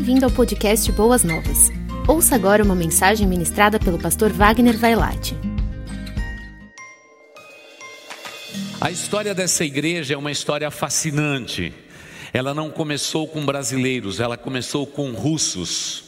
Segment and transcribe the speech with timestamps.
[0.00, 1.68] Bem-vindo ao podcast Boas Novas.
[2.08, 5.36] Ouça agora uma mensagem ministrada pelo pastor Wagner Vailate.
[8.80, 11.70] A história dessa igreja é uma história fascinante.
[12.32, 16.04] Ela não começou com brasileiros, ela começou com russos.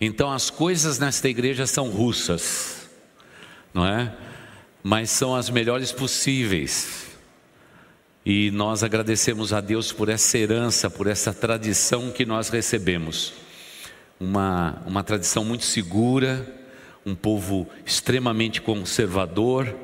[0.00, 2.88] Então as coisas nesta igreja são russas,
[3.74, 4.14] não é?
[4.82, 7.09] Mas são as melhores possíveis.
[8.24, 13.32] E nós agradecemos a Deus por essa herança, por essa tradição que nós recebemos.
[14.18, 16.46] Uma, uma tradição muito segura,
[17.04, 19.74] um povo extremamente conservador,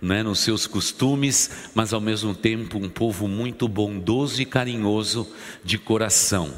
[0.00, 5.30] né, nos seus costumes, mas ao mesmo tempo um povo muito bondoso e carinhoso
[5.62, 6.52] de coração.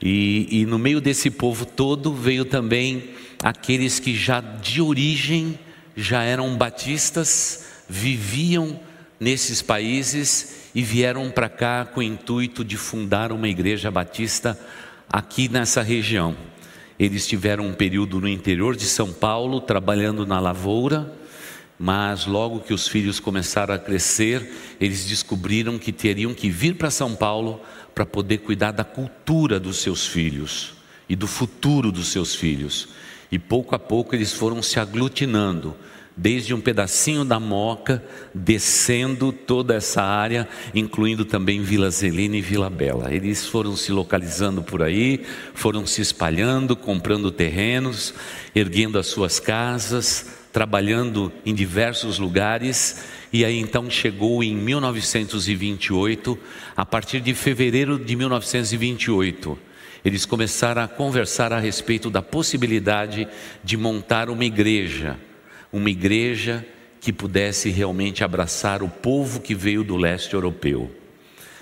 [0.02, 3.12] E, e no meio desse povo todo veio também
[3.44, 5.60] aqueles que já de origem
[5.96, 8.80] já eram batistas, viviam
[9.20, 14.60] nesses países e vieram para cá com o intuito de fundar uma igreja batista
[15.08, 16.36] aqui nessa região.
[16.98, 21.14] Eles tiveram um período no interior de São Paulo, trabalhando na lavoura,
[21.84, 26.90] mas logo que os filhos começaram a crescer, eles descobriram que teriam que vir para
[26.90, 27.60] São Paulo
[27.94, 30.76] para poder cuidar da cultura dos seus filhos
[31.10, 32.88] e do futuro dos seus filhos.
[33.30, 35.76] E pouco a pouco eles foram se aglutinando,
[36.16, 38.02] desde um pedacinho da Moca,
[38.34, 43.14] descendo toda essa área, incluindo também Vila Zelina e Vila Bela.
[43.14, 48.14] Eles foram se localizando por aí, foram se espalhando, comprando terrenos,
[48.56, 53.04] erguendo as suas casas, trabalhando em diversos lugares.
[53.34, 56.40] E aí então chegou em 1928,
[56.78, 59.74] a partir de fevereiro de 1928
[60.06, 63.28] eles começaram a conversar a respeito da possibilidade
[63.64, 65.18] de montar uma igreja,
[65.72, 66.66] uma igreja
[67.00, 70.92] que pudesse realmente abraçar o povo que veio do leste europeu.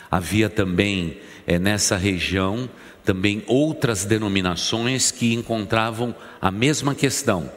[0.09, 2.69] Havia também é, nessa região
[3.03, 7.52] também outras denominações que encontravam a mesma questão.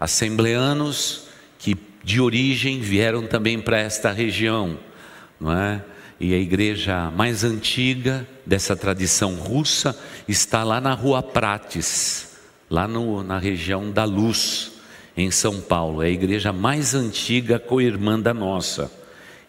[0.00, 1.28] Assembleanos
[1.58, 4.78] que de origem vieram também para esta região,
[5.38, 5.84] não é?
[6.18, 12.36] E a igreja mais antiga dessa tradição russa está lá na Rua Prates,
[12.68, 14.72] lá no, na região da Luz,
[15.16, 16.02] em São Paulo.
[16.02, 18.90] É a igreja mais antiga co-irmã da nossa.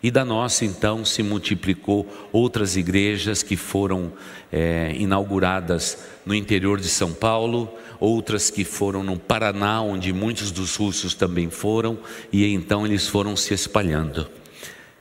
[0.03, 4.11] E da nossa, então, se multiplicou outras igrejas que foram
[4.51, 10.75] é, inauguradas no interior de São Paulo, outras que foram no Paraná, onde muitos dos
[10.75, 11.99] russos também foram,
[12.31, 14.27] e então eles foram se espalhando.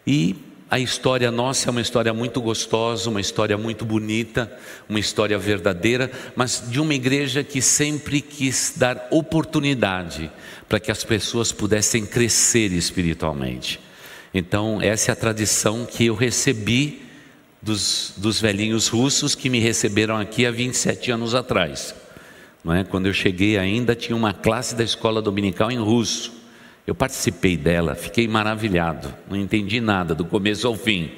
[0.06, 0.36] E
[0.70, 4.56] a história nossa é uma história muito gostosa, uma história muito bonita,
[4.88, 10.30] uma história verdadeira, mas de uma igreja que sempre quis dar oportunidade
[10.68, 13.80] para que as pessoas pudessem crescer espiritualmente.
[14.32, 17.02] Então, essa é a tradição que eu recebi
[17.60, 21.94] dos, dos velhinhos russos que me receberam aqui há 27 anos atrás.
[22.64, 22.84] Não é?
[22.84, 26.40] Quando eu cheguei ainda tinha uma classe da escola dominical em russo.
[26.86, 31.12] Eu participei dela, fiquei maravilhado, não entendi nada do começo ao fim,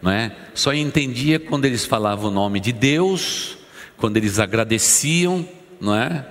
[0.00, 0.34] não é?
[0.54, 3.58] Só entendia quando eles falavam o nome de Deus,
[3.96, 5.46] quando eles agradeciam,
[5.80, 6.24] não é?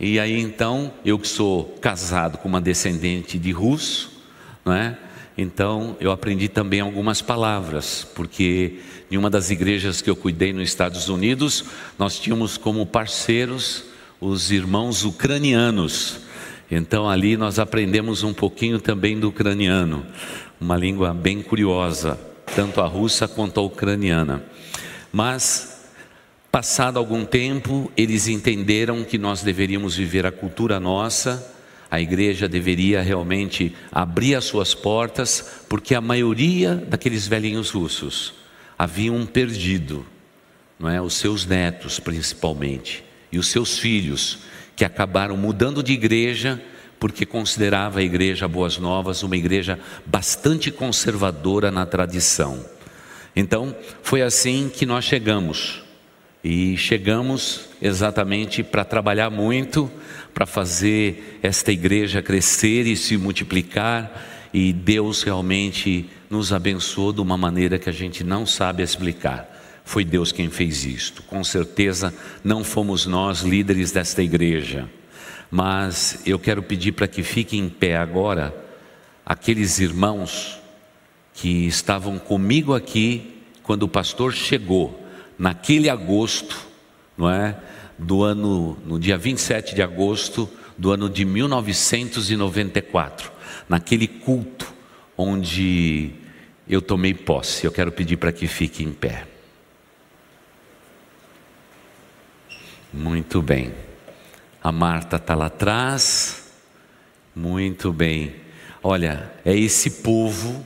[0.00, 4.10] E aí então, eu que sou casado com uma descendente de russo,
[4.64, 4.96] não é?
[5.36, 10.68] Então, eu aprendi também algumas palavras, porque em uma das igrejas que eu cuidei nos
[10.68, 11.64] Estados Unidos,
[11.98, 13.84] nós tínhamos como parceiros
[14.22, 16.20] os irmãos ucranianos.
[16.70, 20.06] Então ali nós aprendemos um pouquinho também do ucraniano,
[20.60, 22.18] uma língua bem curiosa,
[22.54, 24.42] tanto a russa quanto a ucraniana.
[25.12, 25.90] Mas
[26.50, 31.51] passado algum tempo, eles entenderam que nós deveríamos viver a cultura nossa,
[31.92, 38.32] a igreja deveria realmente abrir as suas portas, porque a maioria daqueles velhinhos russos
[38.78, 40.06] haviam perdido,
[40.80, 44.38] não é, os seus netos principalmente e os seus filhos
[44.74, 46.58] que acabaram mudando de igreja
[46.98, 52.64] porque considerava a igreja Boas Novas uma igreja bastante conservadora na tradição.
[53.36, 55.81] Então, foi assim que nós chegamos
[56.44, 59.90] E chegamos exatamente para trabalhar muito,
[60.34, 67.36] para fazer esta igreja crescer e se multiplicar, e Deus realmente nos abençoou de uma
[67.36, 69.48] maneira que a gente não sabe explicar.
[69.84, 71.22] Foi Deus quem fez isto.
[71.22, 72.12] Com certeza
[72.42, 74.88] não fomos nós líderes desta igreja.
[75.50, 78.54] Mas eu quero pedir para que fiquem em pé agora
[79.24, 80.58] aqueles irmãos
[81.34, 85.01] que estavam comigo aqui quando o pastor chegou
[85.38, 86.58] naquele agosto,
[87.16, 87.56] não é?
[87.98, 93.30] Do ano, no dia 27 de agosto do ano de 1994,
[93.68, 94.72] naquele culto
[95.16, 96.12] onde
[96.68, 97.64] eu tomei posse.
[97.64, 99.26] Eu quero pedir para que fique em pé.
[102.92, 103.72] Muito bem.
[104.62, 106.52] A Marta está lá atrás.
[107.34, 108.34] Muito bem.
[108.82, 110.64] Olha, é esse povo,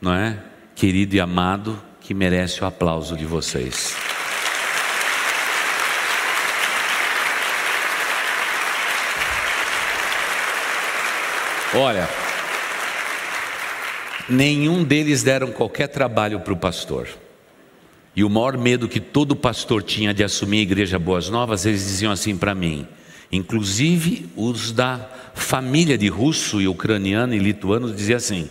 [0.00, 0.42] não é?
[0.74, 3.94] Querido e amado, que merece o aplauso de vocês.
[11.74, 12.08] Olha,
[14.28, 17.08] nenhum deles deram qualquer trabalho para o pastor.
[18.14, 21.84] E o maior medo que todo pastor tinha de assumir a igreja Boas Novas, eles
[21.84, 22.88] diziam assim para mim,
[23.30, 28.50] inclusive os da família de russo e ucraniano e lituano diziam assim: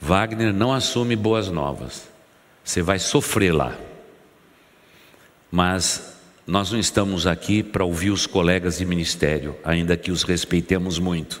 [0.00, 2.15] Wagner não assume Boas Novas.
[2.66, 3.78] Você vai sofrer lá.
[5.52, 6.14] Mas
[6.44, 11.40] nós não estamos aqui para ouvir os colegas de ministério, ainda que os respeitemos muito.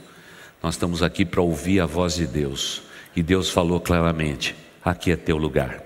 [0.62, 2.82] Nós estamos aqui para ouvir a voz de Deus.
[3.14, 5.84] E Deus falou claramente: aqui é teu lugar.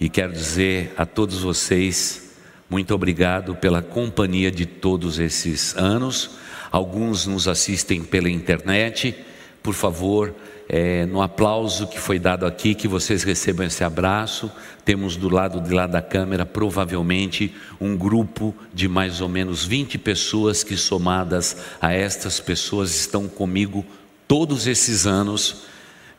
[0.00, 2.34] E quero dizer a todos vocês,
[2.68, 6.32] muito obrigado pela companhia de todos esses anos.
[6.72, 9.14] Alguns nos assistem pela internet.
[9.62, 10.34] Por favor,
[10.68, 14.50] é, no aplauso que foi dado aqui, que vocês recebam esse abraço.
[14.84, 19.98] Temos do lado de lá da câmera, provavelmente, um grupo de mais ou menos 20
[19.98, 23.84] pessoas que, somadas a estas pessoas, estão comigo
[24.26, 25.64] todos esses anos.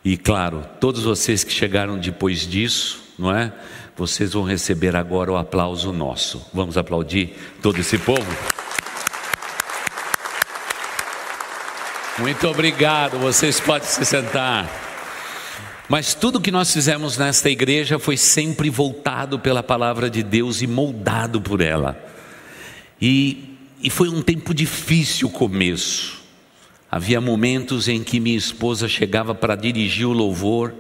[0.04, 3.52] E, claro, todos vocês que chegaram depois disso, não é?
[3.98, 6.46] Vocês vão receber agora o aplauso nosso.
[6.54, 8.65] Vamos aplaudir todo esse povo?
[12.18, 14.70] Muito obrigado, vocês podem se sentar.
[15.90, 20.68] Mas tudo que nós fizemos nesta igreja foi sempre voltado pela palavra de Deus e
[20.68, 22.02] moldado por ela.
[23.02, 26.24] E, e foi um tempo difícil o começo.
[26.90, 30.74] Havia momentos em que minha esposa chegava para dirigir o louvor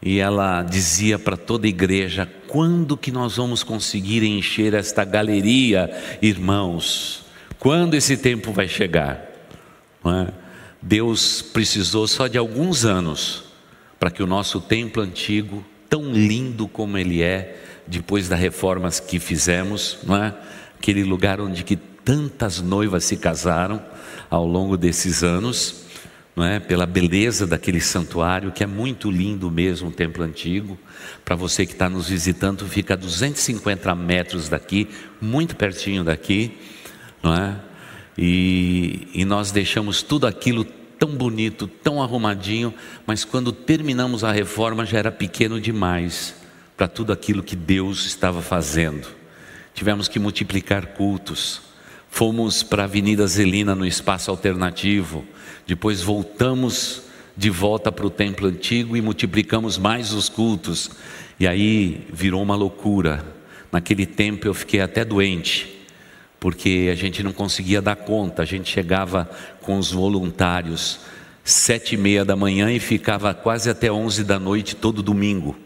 [0.00, 5.90] e ela dizia para toda a igreja: quando que nós vamos conseguir encher esta galeria,
[6.22, 7.24] irmãos?
[7.58, 9.25] Quando esse tempo vai chegar?
[10.10, 10.32] É?
[10.80, 13.44] Deus precisou só de alguns anos
[13.98, 19.18] para que o nosso templo antigo, tão lindo como ele é, depois das reformas que
[19.18, 20.34] fizemos, é?
[20.78, 23.82] aquele lugar onde que tantas noivas se casaram
[24.30, 25.86] ao longo desses anos,
[26.36, 26.60] é?
[26.60, 30.78] pela beleza daquele santuário, que é muito lindo mesmo, o templo antigo.
[31.24, 34.88] Para você que está nos visitando, fica a 250 metros daqui,
[35.20, 36.58] muito pertinho daqui,
[37.22, 37.56] não é?
[38.18, 40.64] E, e nós deixamos tudo aquilo
[40.98, 42.72] tão bonito, tão arrumadinho,
[43.06, 46.34] mas quando terminamos a reforma já era pequeno demais
[46.76, 49.06] para tudo aquilo que Deus estava fazendo.
[49.74, 51.60] Tivemos que multiplicar cultos.
[52.08, 55.24] Fomos para a Avenida Zelina no espaço alternativo.
[55.66, 57.02] Depois voltamos
[57.36, 60.90] de volta para o templo antigo e multiplicamos mais os cultos.
[61.38, 63.22] E aí virou uma loucura.
[63.70, 65.75] Naquele tempo eu fiquei até doente
[66.46, 68.42] porque a gente não conseguia dar conta.
[68.42, 69.28] A gente chegava
[69.62, 71.00] com os voluntários
[71.42, 75.56] sete e meia da manhã e ficava quase até onze da noite todo domingo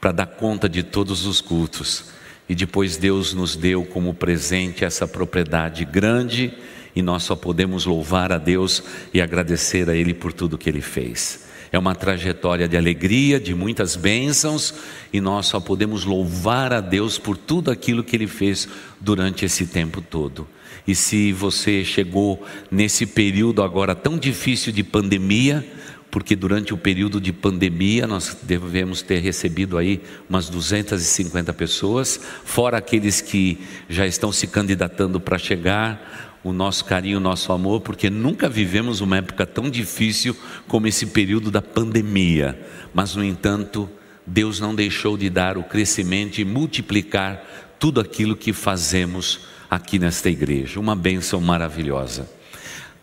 [0.00, 2.06] para dar conta de todos os cultos.
[2.48, 6.54] E depois Deus nos deu como presente essa propriedade grande
[6.96, 10.80] e nós só podemos louvar a Deus e agradecer a Ele por tudo que Ele
[10.80, 11.43] fez.
[11.74, 14.72] É uma trajetória de alegria, de muitas bênçãos,
[15.12, 18.68] e nós só podemos louvar a Deus por tudo aquilo que Ele fez
[19.00, 20.46] durante esse tempo todo.
[20.86, 25.66] E se você chegou nesse período agora tão difícil de pandemia,
[26.12, 30.00] porque durante o período de pandemia nós devemos ter recebido aí
[30.30, 37.16] umas 250 pessoas, fora aqueles que já estão se candidatando para chegar, o nosso carinho,
[37.16, 40.36] o nosso amor, porque nunca vivemos uma época tão difícil
[40.68, 42.60] como esse período da pandemia.
[42.92, 43.88] Mas, no entanto,
[44.26, 47.42] Deus não deixou de dar o crescimento e multiplicar
[47.78, 50.78] tudo aquilo que fazemos aqui nesta igreja.
[50.78, 52.28] Uma bênção maravilhosa.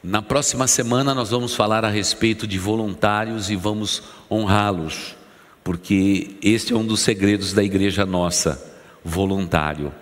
[0.03, 5.15] Na próxima semana nós vamos falar a respeito de voluntários e vamos honrá-los,
[5.63, 8.59] porque este é um dos segredos da igreja nossa,
[9.03, 9.93] voluntário.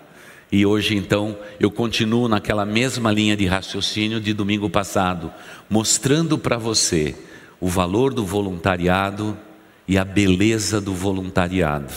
[0.52, 5.32] E hoje, então, eu continuo naquela mesma linha de raciocínio de domingo passado,
[5.68, 7.14] mostrando para você
[7.60, 9.38] o valor do voluntariado
[9.86, 11.92] e a beleza do voluntariado,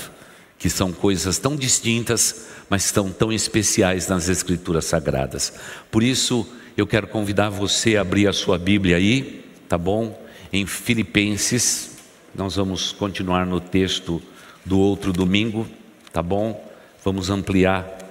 [0.60, 5.54] que são coisas tão distintas, mas tão tão especiais nas Escrituras Sagradas.
[5.90, 10.20] Por isso, eu quero convidar você a abrir a sua Bíblia aí, tá bom?
[10.52, 11.98] Em Filipenses,
[12.36, 14.22] nós vamos continuar no texto
[14.64, 15.68] do outro domingo,
[16.12, 16.72] tá bom?
[17.04, 18.03] Vamos ampliar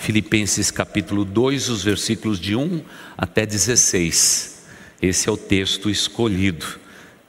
[0.00, 2.82] Filipenses capítulo 2, os versículos de 1
[3.18, 4.64] até 16.
[5.02, 6.64] Esse é o texto escolhido.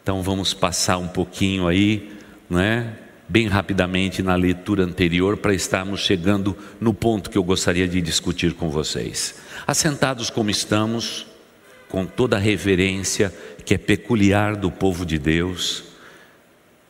[0.02, 2.14] Então vamos passar um pouquinho aí,
[2.50, 2.96] né?
[3.28, 8.54] Bem rapidamente na leitura anterior para estarmos chegando no ponto que eu gostaria de discutir
[8.54, 9.36] com vocês.
[9.68, 11.28] Assentados como estamos,
[11.90, 13.34] com toda a reverência
[13.66, 15.84] que é peculiar do povo de Deus,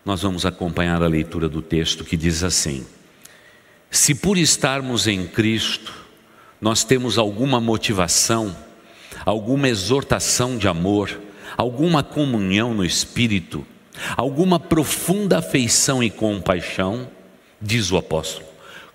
[0.05, 2.85] nós vamos acompanhar a leitura do texto que diz assim:
[3.91, 5.93] se por estarmos em Cristo,
[6.61, 8.55] nós temos alguma motivação,
[9.25, 11.19] alguma exortação de amor,
[11.57, 13.67] alguma comunhão no Espírito,
[14.15, 17.09] alguma profunda afeição e compaixão,
[17.61, 18.45] diz o apóstolo,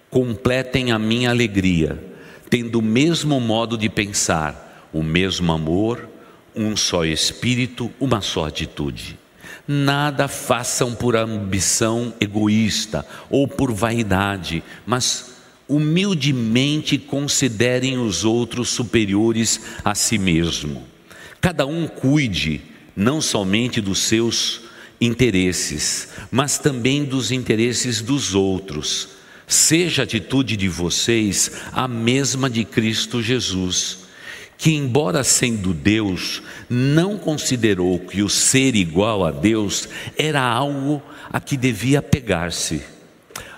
[0.08, 2.02] completem a minha alegria,
[2.48, 6.08] tendo o mesmo modo de pensar, o mesmo amor,
[6.54, 9.18] um só Espírito, uma só atitude.
[9.68, 15.32] Nada façam por ambição egoísta ou por vaidade, mas
[15.68, 20.84] humildemente considerem os outros superiores a si mesmo.
[21.40, 22.60] Cada um cuide
[22.94, 24.62] não somente dos seus
[25.00, 29.08] interesses, mas também dos interesses dos outros.
[29.48, 34.05] Seja a atitude de vocês a mesma de Cristo Jesus
[34.58, 41.40] que, embora sendo Deus, não considerou que o ser igual a Deus era algo a
[41.40, 42.82] que devia pegar-se,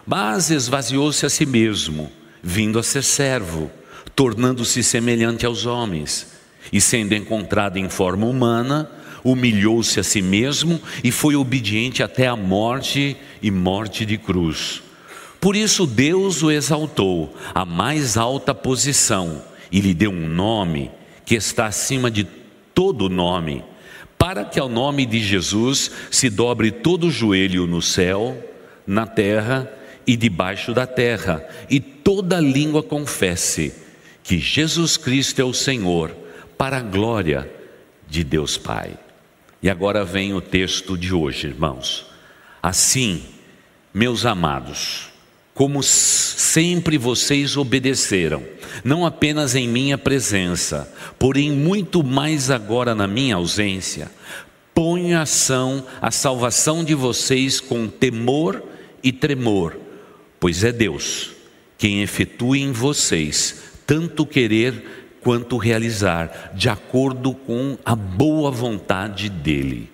[0.06, 2.10] mas esvaziou-se a si mesmo,
[2.42, 3.70] vindo a ser servo,
[4.16, 6.26] tornando-se semelhante aos homens,
[6.72, 8.90] e sendo encontrado em forma humana,
[9.22, 14.82] humilhou-se a si mesmo e foi obediente até a morte e morte de cruz.
[15.40, 20.90] Por isso Deus o exaltou à mais alta posição e lhe deu um nome
[21.24, 22.24] que está acima de
[22.74, 23.64] todo nome,
[24.16, 28.36] para que ao nome de Jesus se dobre todo o joelho no céu,
[28.86, 29.70] na terra
[30.06, 33.74] e debaixo da terra, e toda língua confesse
[34.22, 36.14] que Jesus Cristo é o Senhor,
[36.56, 37.50] para a glória
[38.08, 38.98] de Deus Pai.
[39.62, 42.06] E agora vem o texto de hoje, irmãos.
[42.62, 43.22] Assim,
[43.92, 45.10] meus amados,
[45.58, 48.44] como sempre vocês obedeceram,
[48.84, 50.88] não apenas em minha presença,
[51.18, 54.08] porém muito mais agora na minha ausência.
[54.76, 58.62] Em ação a salvação de vocês com temor
[59.02, 59.76] e tremor,
[60.38, 61.32] pois é Deus
[61.76, 69.90] quem efetua em vocês tanto querer quanto realizar, de acordo com a boa vontade dEle.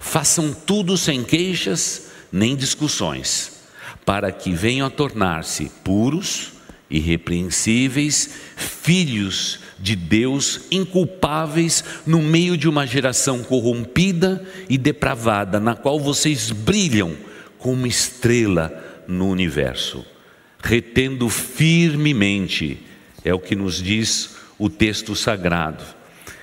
[0.00, 3.61] Façam tudo sem queixas nem discussões
[4.04, 6.52] para que venham a tornar-se puros,
[6.90, 15.98] irrepreensíveis, filhos de Deus, inculpáveis no meio de uma geração corrompida e depravada, na qual
[15.98, 17.16] vocês brilham
[17.58, 20.04] como estrela no universo,
[20.62, 22.78] retendo firmemente,
[23.24, 25.84] é o que nos diz o texto sagrado,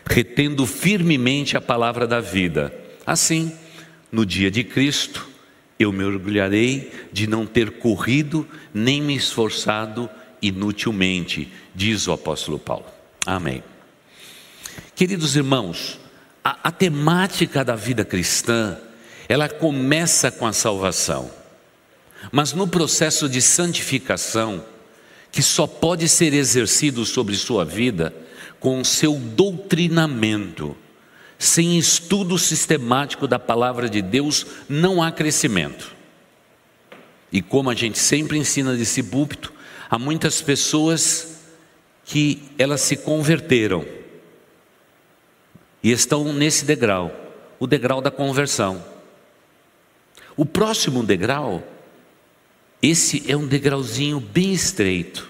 [0.06, 2.74] retendo firmemente a palavra da vida.
[3.06, 3.52] Assim,
[4.12, 5.29] no dia de Cristo,
[5.80, 10.10] eu me orgulharei de não ter corrido nem me esforçado
[10.42, 12.86] inutilmente, diz o apóstolo Paulo.
[13.26, 13.64] Amém.
[14.94, 15.98] Queridos irmãos,
[16.44, 18.78] a, a temática da vida cristã,
[19.30, 21.32] ela começa com a salvação,
[22.32, 24.66] mas no processo de santificação,
[25.32, 28.14] que só pode ser exercido sobre sua vida
[28.60, 30.76] com seu doutrinamento,
[31.40, 35.96] sem estudo sistemático da palavra de Deus, não há crescimento.
[37.32, 39.54] E como a gente sempre ensina desse púlpito,
[39.90, 41.40] há muitas pessoas
[42.04, 43.86] que elas se converteram
[45.82, 47.10] e estão nesse degrau,
[47.58, 48.84] o degrau da conversão.
[50.36, 51.64] O próximo degrau,
[52.82, 55.30] esse é um degrauzinho bem estreito.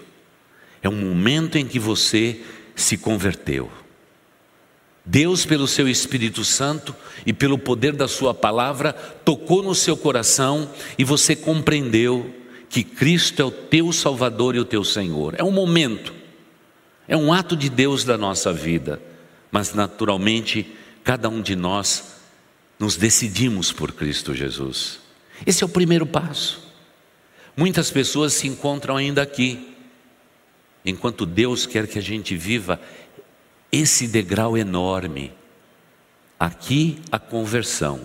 [0.82, 2.40] É um momento em que você
[2.74, 3.70] se converteu.
[5.10, 6.94] Deus, pelo seu Espírito Santo
[7.26, 12.32] e pelo poder da Sua palavra, tocou no seu coração e você compreendeu
[12.68, 15.34] que Cristo é o teu Salvador e o teu Senhor.
[15.36, 16.14] É um momento,
[17.08, 19.02] é um ato de Deus da nossa vida,
[19.50, 22.14] mas naturalmente cada um de nós
[22.78, 25.00] nos decidimos por Cristo Jesus.
[25.44, 26.72] Esse é o primeiro passo.
[27.56, 29.74] Muitas pessoas se encontram ainda aqui,
[30.84, 32.80] enquanto Deus quer que a gente viva
[33.70, 35.32] esse degrau enorme.
[36.38, 38.00] Aqui a conversão,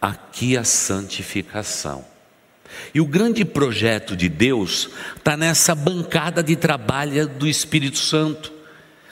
[0.00, 2.04] aqui a santificação.
[2.94, 8.52] E o grande projeto de Deus está nessa bancada de trabalho do Espírito Santo.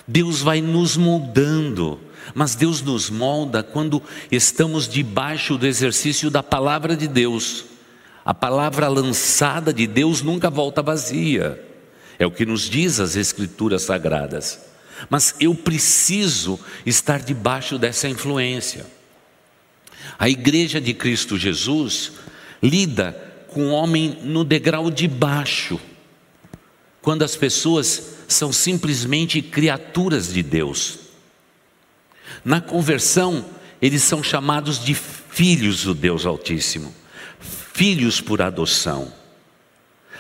[0.07, 1.99] Deus vai nos moldando,
[2.35, 7.65] mas Deus nos molda quando estamos debaixo do exercício da palavra de Deus.
[8.25, 11.63] A palavra lançada de Deus nunca volta vazia,
[12.19, 14.76] é o que nos diz as Escrituras Sagradas.
[15.11, 18.87] Mas eu preciso estar debaixo dessa influência.
[20.19, 22.13] A igreja de Cristo Jesus
[22.63, 23.13] lida
[23.49, 25.81] com o homem no degrau de baixo,
[27.01, 30.99] quando as pessoas são simplesmente criaturas de Deus.
[32.45, 33.45] Na conversão,
[33.81, 36.95] eles são chamados de filhos do Deus Altíssimo,
[37.73, 39.13] filhos por adoção.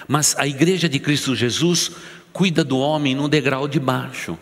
[0.07, 1.91] Mas a igreja de Cristo Jesus
[2.33, 4.39] cuida do homem no degrau de baixo,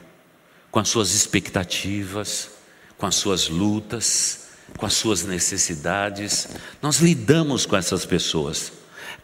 [0.74, 2.50] com as suas expectativas,
[2.98, 6.48] com as suas lutas, com as suas necessidades.
[6.82, 8.72] Nós lidamos com essas pessoas.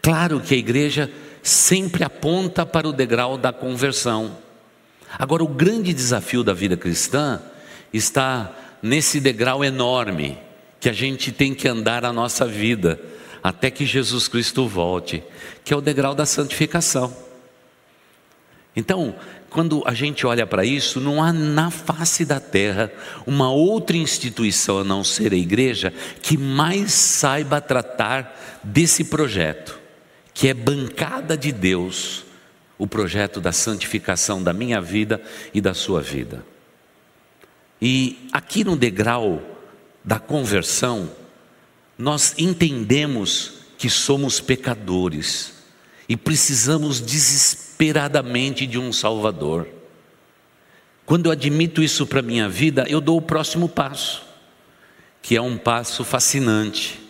[0.01, 1.11] Claro que a igreja
[1.43, 4.39] sempre aponta para o degrau da conversão.
[5.19, 7.43] Agora, o grande desafio da vida cristã
[7.93, 10.39] está nesse degrau enorme
[10.79, 13.01] que a gente tem que andar a nossa vida
[13.43, 15.21] até que Jesus Cristo volte,
[15.65, 17.13] que é o degrau da santificação.
[18.77, 19.17] Então,
[19.51, 22.91] quando a gente olha para isso, não há na face da terra
[23.27, 25.93] uma outra instituição a não ser a igreja
[26.23, 29.79] que mais saiba tratar desse projeto
[30.33, 32.25] que é bancada de Deus,
[32.79, 35.21] o projeto da santificação da minha vida
[35.53, 36.47] e da sua vida.
[37.83, 39.43] E aqui no degrau
[40.03, 41.11] da conversão,
[41.99, 45.53] nós entendemos que somos pecadores
[46.09, 47.70] e precisamos desesperadamente
[48.67, 49.67] de um Salvador.
[51.07, 54.23] Quando eu admito isso para a minha vida, eu dou o próximo passo,
[55.23, 57.01] que é um passo fascinante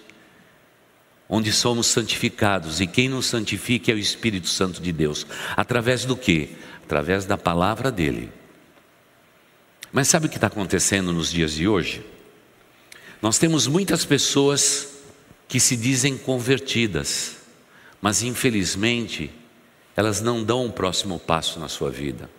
[1.29, 5.25] onde somos santificados, e quem nos santifica é o Espírito Santo de Deus.
[5.57, 6.57] Através do que?
[6.83, 8.33] Através da palavra dele.
[9.93, 12.05] Mas sabe o que está acontecendo nos dias de hoje?
[13.23, 14.89] Nós temos muitas pessoas
[15.47, 17.37] que se dizem convertidas,
[18.03, 19.31] mas infelizmente
[20.01, 22.31] elas não dão o um próximo passo na sua vida.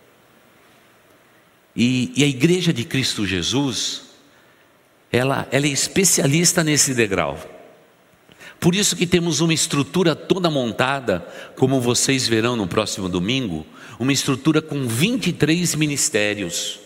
[1.76, 4.02] E, e, a igreja de Cristo Jesus,
[5.12, 7.38] ela, ela é especialista nesse degrau.
[8.58, 11.24] Por isso que temos uma estrutura toda montada,
[11.56, 13.64] como vocês verão no próximo domingo,
[13.96, 16.80] uma estrutura com 23 ministérios,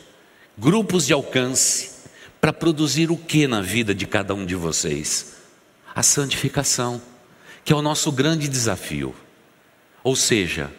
[0.58, 2.02] grupos de alcance,
[2.38, 5.36] para produzir o que na vida de cada um de vocês?
[5.94, 7.00] A santificação,
[7.64, 9.14] que é o nosso grande desafio.
[10.06, 10.72] Ou seja,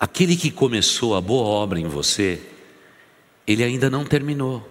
[0.00, 2.42] aquele que começou a boa obra em você,
[3.46, 4.68] ele ainda não terminou,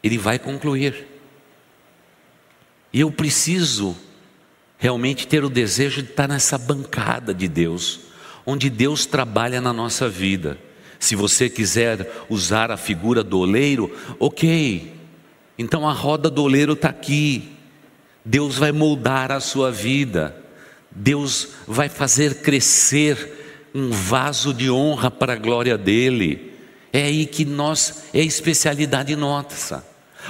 [0.00, 1.08] ele vai concluir.
[2.92, 3.96] E eu preciso
[4.78, 8.02] realmente ter o desejo de estar nessa bancada de Deus,
[8.46, 10.56] onde Deus trabalha na nossa vida.
[11.00, 14.94] Se você quiser usar a figura do oleiro, ok,
[15.58, 17.56] então a roda do oleiro está aqui.
[18.24, 20.41] Deus vai moldar a sua vida,
[20.94, 26.52] Deus vai fazer crescer um vaso de honra para a glória dEle.
[26.92, 29.86] É aí que nós, é especialidade nossa.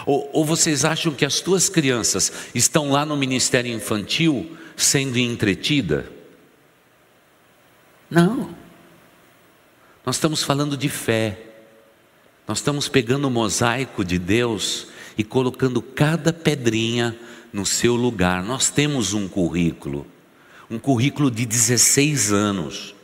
[0.07, 6.11] Ou, ou vocês acham que as tuas crianças estão lá no ministério infantil sendo entretida?
[8.09, 8.55] Não.
[10.05, 11.38] Nós estamos falando de fé.
[12.46, 17.16] Nós estamos pegando o mosaico de Deus e colocando cada pedrinha
[17.53, 18.42] no seu lugar.
[18.42, 20.07] Nós temos um currículo,
[20.70, 22.94] um currículo de 16 anos.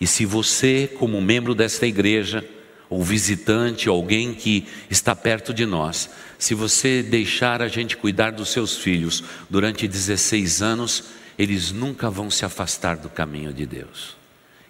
[0.00, 2.44] E se você, como membro desta igreja,
[2.88, 8.50] ou visitante, alguém que está perto de nós, se você deixar a gente cuidar dos
[8.50, 11.04] seus filhos durante 16 anos,
[11.38, 14.16] eles nunca vão se afastar do caminho de Deus.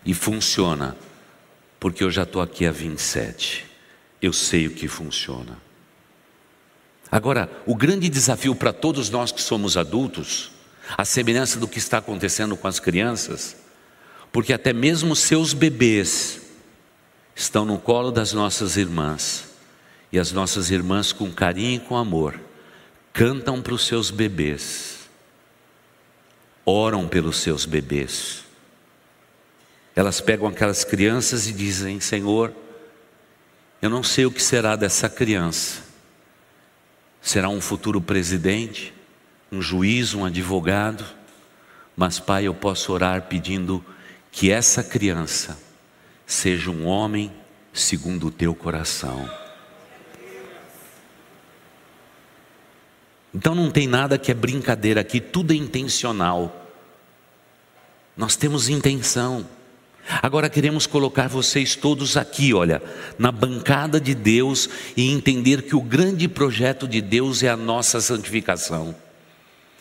[0.06, 0.96] E funciona,
[1.78, 3.66] porque eu já estou aqui há 27,
[4.22, 5.58] eu sei o que funciona.
[7.10, 10.50] Agora, o grande desafio para todos nós que somos adultos,
[10.96, 13.56] a semelhança do que está acontecendo com as crianças,
[14.32, 16.40] porque até mesmo seus bebês,
[17.34, 19.52] estão no colo das nossas irmãs.
[20.12, 22.38] E as nossas irmãs, com carinho e com amor,
[23.12, 25.00] cantam para os seus bebês,
[26.64, 28.44] oram pelos seus bebês.
[29.96, 32.52] Elas pegam aquelas crianças e dizem: Senhor,
[33.82, 35.82] eu não sei o que será dessa criança.
[37.20, 38.93] Será um futuro presidente,
[39.54, 41.04] um juiz, um advogado,
[41.96, 43.84] mas, Pai, eu posso orar pedindo
[44.32, 45.56] que essa criança
[46.26, 47.30] seja um homem
[47.72, 49.30] segundo o teu coração.
[53.32, 56.68] Então não tem nada que é brincadeira aqui, tudo é intencional.
[58.16, 59.46] Nós temos intenção.
[60.22, 62.82] Agora queremos colocar vocês todos aqui, olha,
[63.18, 68.00] na bancada de Deus e entender que o grande projeto de Deus é a nossa
[68.00, 68.94] santificação.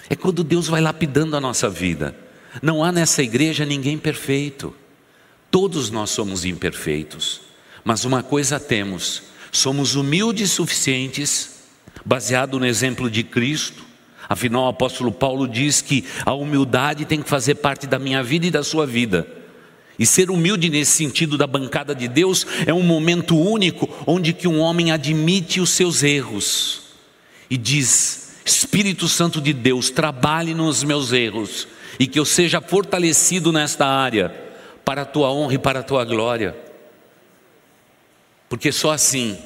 [0.09, 2.15] É quando Deus vai lapidando a nossa vida.
[2.61, 4.73] Não há nessa igreja ninguém perfeito.
[5.49, 7.41] Todos nós somos imperfeitos.
[7.83, 11.61] Mas uma coisa temos: somos humildes suficientes,
[12.05, 13.83] baseado no exemplo de Cristo.
[14.27, 18.45] Afinal, o apóstolo Paulo diz que a humildade tem que fazer parte da minha vida
[18.45, 19.27] e da sua vida.
[19.97, 24.47] E ser humilde nesse sentido da bancada de Deus é um momento único onde que
[24.47, 26.81] um homem admite os seus erros
[27.49, 31.67] e diz: Espírito Santo de Deus, trabalhe nos meus erros
[31.99, 34.29] e que eu seja fortalecido nesta área
[34.83, 36.55] para a tua honra e para a tua glória.
[38.49, 39.37] Porque só assim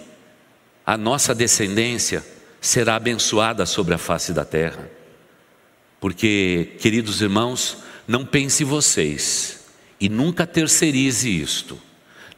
[0.86, 2.26] a nossa descendência
[2.60, 4.90] será abençoada sobre a face da terra.
[6.00, 9.66] Porque, queridos irmãos, não pense vocês
[10.00, 11.80] e nunca terceirize isto.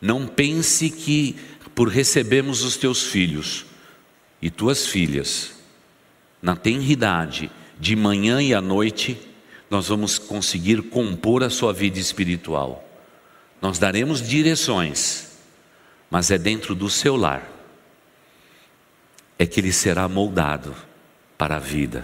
[0.01, 1.35] Não pense que
[1.75, 3.65] por recebermos os teus filhos
[4.41, 5.58] e tuas filhas
[6.41, 9.19] na tenridade, de manhã e à noite,
[9.69, 12.85] nós vamos conseguir compor a sua vida espiritual.
[13.61, 15.37] Nós daremos direções,
[16.09, 17.59] mas é dentro do seu lar
[19.39, 20.75] é que ele será moldado
[21.37, 22.03] para a vida.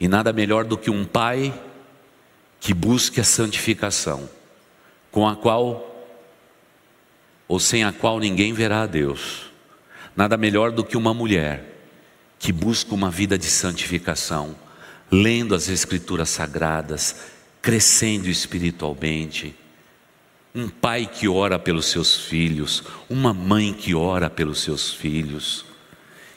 [0.00, 1.52] E nada melhor do que um pai
[2.58, 4.28] que busque a santificação,
[5.10, 5.90] com a qual
[7.46, 9.50] ou sem a qual ninguém verá a Deus.
[10.16, 11.73] Nada melhor do que uma mulher
[12.44, 14.54] que busca uma vida de santificação,
[15.10, 17.16] lendo as Escrituras sagradas,
[17.62, 19.56] crescendo espiritualmente.
[20.54, 25.64] Um pai que ora pelos seus filhos, uma mãe que ora pelos seus filhos,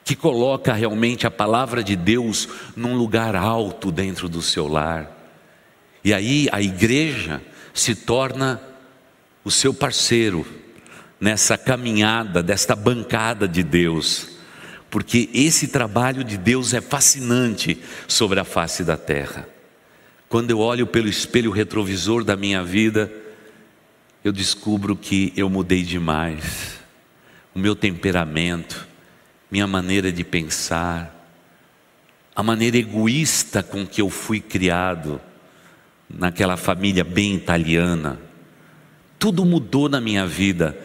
[0.06, 5.18] que coloca realmente a palavra de Deus num lugar alto dentro do seu lar
[6.08, 7.42] e aí a igreja
[7.74, 8.62] se torna
[9.44, 10.48] o seu parceiro
[11.20, 14.37] nessa caminhada, desta bancada de Deus,
[14.90, 19.48] porque esse trabalho de Deus é fascinante sobre a face da terra.
[20.30, 23.12] Quando eu olho pelo espelho retrovisor da minha vida,
[24.24, 26.78] eu descubro que eu mudei demais.
[27.56, 28.88] O meu temperamento,
[29.50, 31.14] minha maneira de pensar,
[32.36, 35.20] a maneira egoísta com que eu fui criado,
[36.10, 38.20] naquela família bem italiana.
[39.18, 40.78] Tudo mudou na minha vida.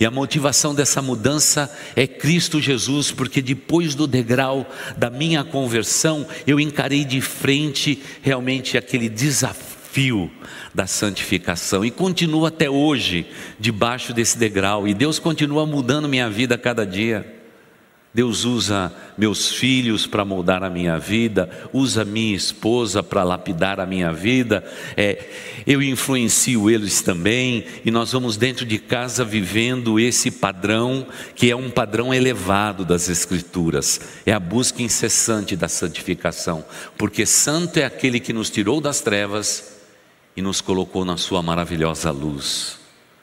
[0.00, 6.26] E a motivação dessa mudança é Cristo Jesus, porque depois do degrau da minha conversão,
[6.46, 10.30] eu encarei de frente realmente aquele desafio
[10.72, 13.26] da santificação e continuo até hoje
[13.58, 17.37] debaixo desse degrau, e Deus continua mudando minha vida a cada dia.
[18.12, 23.86] Deus usa meus filhos para moldar a minha vida, usa minha esposa para lapidar a
[23.86, 24.64] minha vida,
[24.96, 25.28] é,
[25.66, 31.54] eu influencio eles também, e nós vamos dentro de casa vivendo esse padrão, que é
[31.54, 36.64] um padrão elevado das Escrituras, é a busca incessante da santificação,
[36.96, 39.76] porque santo é aquele que nos tirou das trevas
[40.34, 42.78] e nos colocou na Sua maravilhosa luz,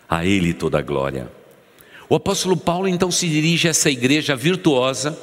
[0.07, 1.44] a Ele toda a glória.
[2.07, 5.17] O apóstolo Paulo então se dirige a essa igreja virtuosa,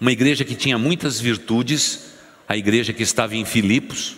[0.00, 2.12] uma igreja que tinha muitas virtudes,
[2.48, 4.16] a igreja que estava em Filipos,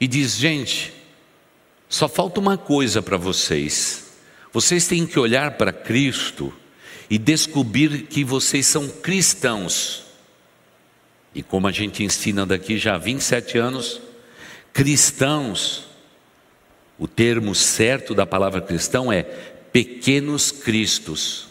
[0.00, 0.92] e diz: gente,
[1.88, 4.06] só falta uma coisa para vocês.
[4.52, 6.52] Vocês têm que olhar para Cristo
[7.10, 10.04] e descobrir que vocês são cristãos.
[11.34, 14.00] E como a gente ensina daqui já há 27 anos,
[14.72, 15.86] cristãos,
[16.98, 19.26] o termo certo da palavra cristão é
[19.72, 21.48] pequenos cristos.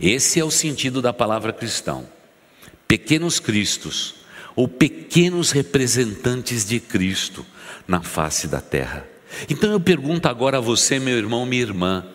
[0.00, 2.08] Esse é o sentido da palavra cristão.
[2.86, 4.14] Pequenos cristos,
[4.54, 7.44] ou pequenos representantes de Cristo
[7.86, 9.06] na face da terra.
[9.48, 12.06] Então eu pergunto agora a você, meu irmão, minha irmã,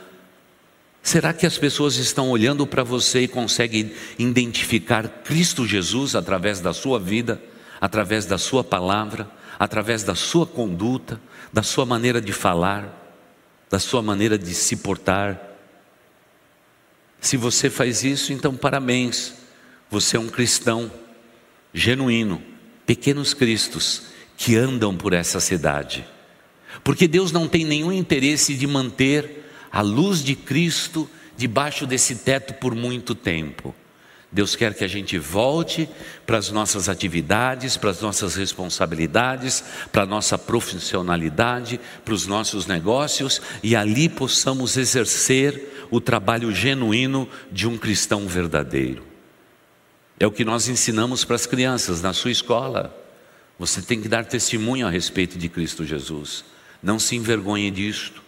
[1.01, 6.73] será que as pessoas estão olhando para você e conseguem identificar Cristo Jesus através da
[6.73, 7.41] sua vida,
[7.79, 11.19] através da sua palavra, através da sua conduta,
[11.51, 13.02] da sua maneira de falar?
[13.73, 15.41] Da sua maneira de se portar.
[17.19, 19.33] Se você faz isso, então parabéns,
[19.89, 20.91] você é um cristão
[21.73, 22.39] genuíno,
[22.85, 24.03] pequenos cristos
[24.37, 26.05] que andam por essa cidade.
[26.83, 32.53] Porque Deus não tem nenhum interesse de manter a luz de Cristo debaixo desse teto
[32.53, 33.73] por muito tempo.
[34.33, 35.87] Deus quer que a gente volte
[36.25, 42.65] para as nossas atividades, para as nossas responsabilidades, para a nossa profissionalidade, para os nossos
[42.65, 49.05] negócios e ali possamos exercer o trabalho genuíno de um cristão verdadeiro.
[50.19, 52.99] É o que nós ensinamos para as crianças na sua escola.
[53.59, 56.43] Você tem que dar testemunho a respeito de Cristo Jesus.
[56.81, 58.23] Não se envergonhe disto.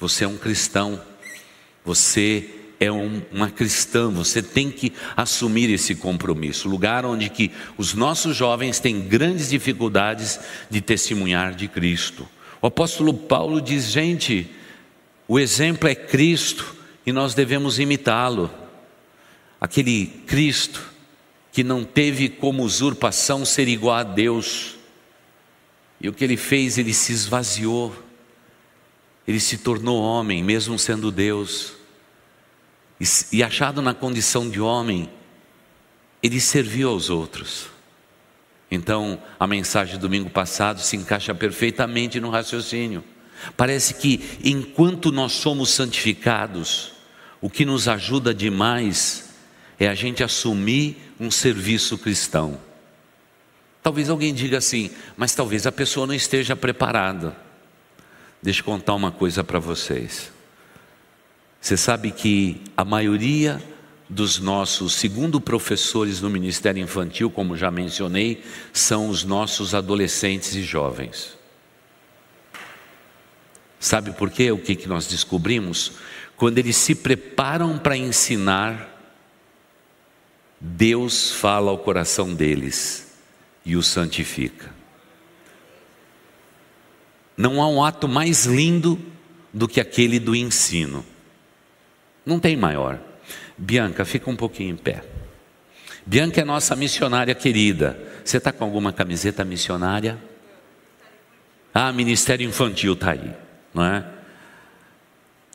[0.00, 1.00] Você é um cristão.
[1.84, 6.68] Você é um, uma cristã, você tem que assumir esse compromisso.
[6.68, 12.28] Lugar onde que os nossos jovens têm grandes dificuldades de testemunhar de Cristo.
[12.60, 14.50] O apóstolo Paulo diz: gente,
[15.28, 16.74] o exemplo é Cristo
[17.06, 18.50] e nós devemos imitá-lo.
[19.60, 20.90] Aquele Cristo
[21.52, 24.74] que não teve como usurpação ser igual a Deus.
[26.00, 27.94] E o que ele fez, ele se esvaziou.
[29.28, 31.80] Ele se tornou homem, mesmo sendo Deus
[33.32, 35.08] e, achado na condição de homem,
[36.22, 37.66] ele serviu aos outros.
[38.70, 43.04] Então, a mensagem do domingo passado se encaixa perfeitamente no raciocínio.
[43.56, 46.92] Parece que enquanto nós somos santificados,
[47.40, 49.30] o que nos ajuda demais
[49.78, 52.58] é a gente assumir um serviço cristão.
[53.82, 57.36] Talvez alguém diga assim, mas talvez a pessoa não esteja preparada.
[58.40, 60.30] Deixa eu contar uma coisa para vocês.
[61.62, 63.62] Você sabe que a maioria
[64.08, 70.62] dos nossos, segundo professores no Ministério Infantil, como já mencionei, são os nossos adolescentes e
[70.64, 71.38] jovens.
[73.78, 74.50] Sabe por quê?
[74.50, 75.92] O que, nós descobrimos?
[76.36, 79.00] Quando eles se preparam para ensinar,
[80.60, 83.16] Deus fala ao coração deles
[83.64, 84.68] e os santifica.
[87.36, 89.00] Não há um ato mais lindo
[89.54, 91.11] do que aquele do ensino.
[92.24, 92.98] Não tem maior.
[93.56, 95.02] Bianca, fica um pouquinho em pé.
[96.04, 97.98] Bianca é nossa missionária querida.
[98.24, 100.18] Você está com alguma camiseta missionária?
[101.74, 103.32] Ah, Ministério Infantil está aí,
[103.72, 104.04] não é?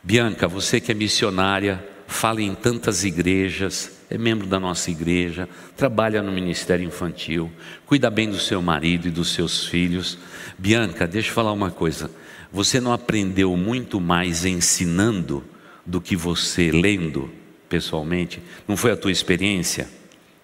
[0.04, 6.24] Bianca, você que é missionária, fala em tantas igrejas, é membro da nossa igreja, trabalha
[6.24, 7.52] no Ministério Infantil,
[7.86, 10.18] cuida bem do seu marido e dos seus filhos.
[10.58, 12.10] Bianca, deixa eu falar uma coisa.
[12.52, 15.44] Você não aprendeu muito mais ensinando
[15.88, 17.32] do que você lendo
[17.70, 18.42] pessoalmente?
[18.68, 19.88] Não foi a tua experiência?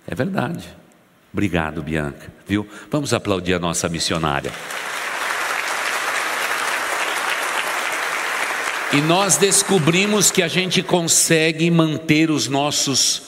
[0.07, 0.67] É verdade.
[1.33, 2.31] Obrigado, Bianca.
[2.47, 2.65] Viu?
[2.89, 4.51] Vamos aplaudir a nossa missionária.
[8.93, 13.23] E nós descobrimos que a gente consegue manter os nossos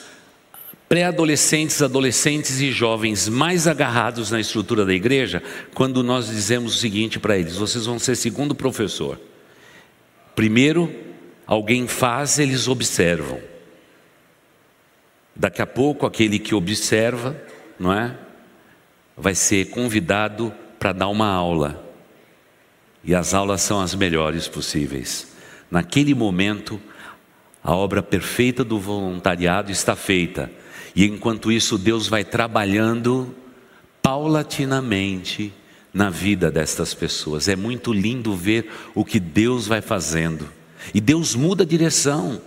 [0.87, 5.41] pré-adolescentes, adolescentes e jovens mais agarrados na estrutura da igreja
[5.73, 9.19] quando nós dizemos o seguinte para eles: vocês vão ser segundo professor.
[10.35, 10.93] Primeiro,
[11.45, 13.39] Alguém faz, eles observam.
[15.35, 17.39] Daqui a pouco, aquele que observa,
[17.79, 18.17] não é?
[19.17, 21.83] Vai ser convidado para dar uma aula.
[23.03, 25.35] E as aulas são as melhores possíveis.
[25.69, 26.81] Naquele momento,
[27.63, 30.49] a obra perfeita do voluntariado está feita.
[30.95, 33.35] E enquanto isso, Deus vai trabalhando
[34.01, 35.53] paulatinamente
[35.93, 37.47] na vida destas pessoas.
[37.47, 40.47] É muito lindo ver o que Deus vai fazendo.
[40.93, 42.41] E Deus muda a direção.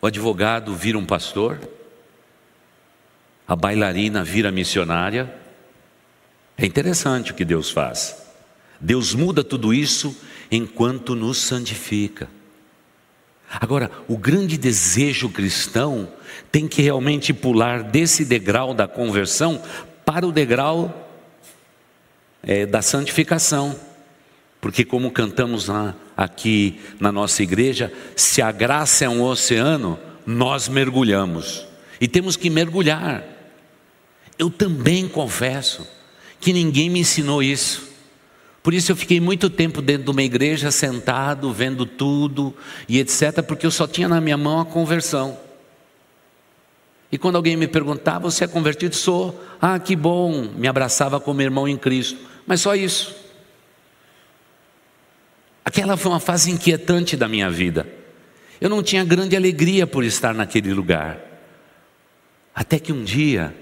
[0.00, 1.58] O advogado vira um pastor,
[3.48, 5.34] a bailarina vira missionária.
[6.56, 8.22] É interessante o que Deus faz.
[8.80, 10.16] Deus muda tudo isso
[10.50, 12.28] enquanto nos santifica.
[13.50, 16.08] Agora, o grande desejo cristão
[16.50, 19.62] tem que realmente pular desse degrau da conversão
[20.04, 21.08] para o degrau
[22.42, 23.78] é, da santificação.
[24.60, 30.68] Porque, como cantamos na, aqui na nossa igreja, se a graça é um oceano, nós
[30.68, 31.66] mergulhamos.
[32.00, 33.24] E temos que mergulhar.
[34.38, 35.86] Eu também confesso
[36.40, 37.88] que ninguém me ensinou isso.
[38.62, 42.54] Por isso eu fiquei muito tempo dentro de uma igreja, sentado, vendo tudo
[42.88, 45.38] e etc., porque eu só tinha na minha mão a conversão.
[47.12, 48.96] E quando alguém me perguntava, você é convertido?
[48.96, 49.40] Sou.
[49.60, 50.48] Ah, que bom.
[50.56, 52.18] Me abraçava como irmão em Cristo.
[52.46, 53.14] Mas só isso.
[55.64, 57.88] Aquela foi uma fase inquietante da minha vida.
[58.60, 61.18] Eu não tinha grande alegria por estar naquele lugar.
[62.54, 63.54] Até que um dia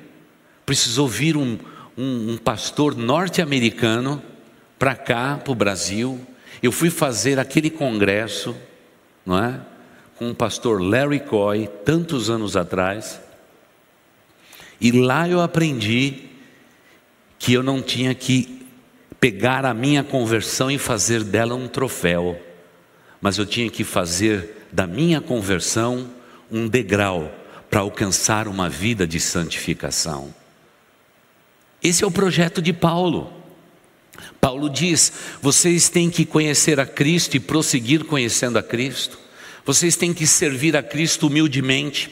[0.67, 1.59] precisou vir um,
[1.97, 4.23] um, um pastor norte-americano
[4.79, 6.21] para cá, para o Brasil.
[6.63, 8.57] Eu fui fazer aquele congresso,
[9.25, 9.61] não é?
[10.17, 13.21] Com o pastor Larry Coy, tantos anos atrás.
[14.81, 16.25] E lá eu aprendi
[17.39, 18.62] que eu não tinha que
[19.23, 22.43] pegar a minha conversão e fazer dela um troféu,
[23.21, 26.11] mas eu tinha que fazer da minha conversão
[26.51, 27.33] um degrau
[27.71, 30.35] para alcançar uma vida de santificação.
[31.81, 33.33] Esse é o projeto de Paulo.
[34.41, 39.21] Paulo diz: vocês têm que conhecer a Cristo e prosseguir conhecendo a Cristo.
[39.65, 42.11] Vocês têm que servir a Cristo humildemente,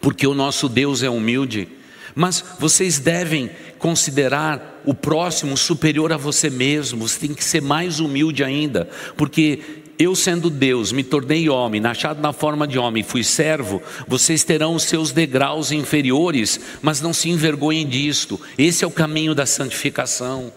[0.00, 1.66] porque o nosso Deus é humilde.
[2.14, 3.50] Mas vocês devem
[3.80, 9.82] considerar o próximo superior a você mesmo, você tem que ser mais humilde ainda, porque
[9.98, 14.74] eu sendo Deus, me tornei homem, achado na forma de homem, fui servo, vocês terão
[14.74, 20.52] os seus degraus inferiores, mas não se envergonhem disto, esse é o caminho da santificação.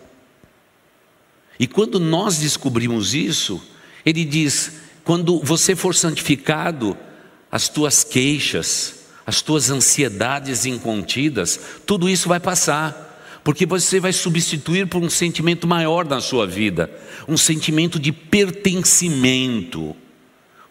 [1.59, 3.61] E quando nós descobrimos isso,
[4.05, 6.95] ele diz: quando você for santificado,
[7.51, 13.06] as tuas queixas, as tuas ansiedades incontidas, tudo isso vai passar
[13.47, 16.91] porque você vai substituir por um sentimento maior na sua vida,
[17.29, 19.95] um sentimento de pertencimento.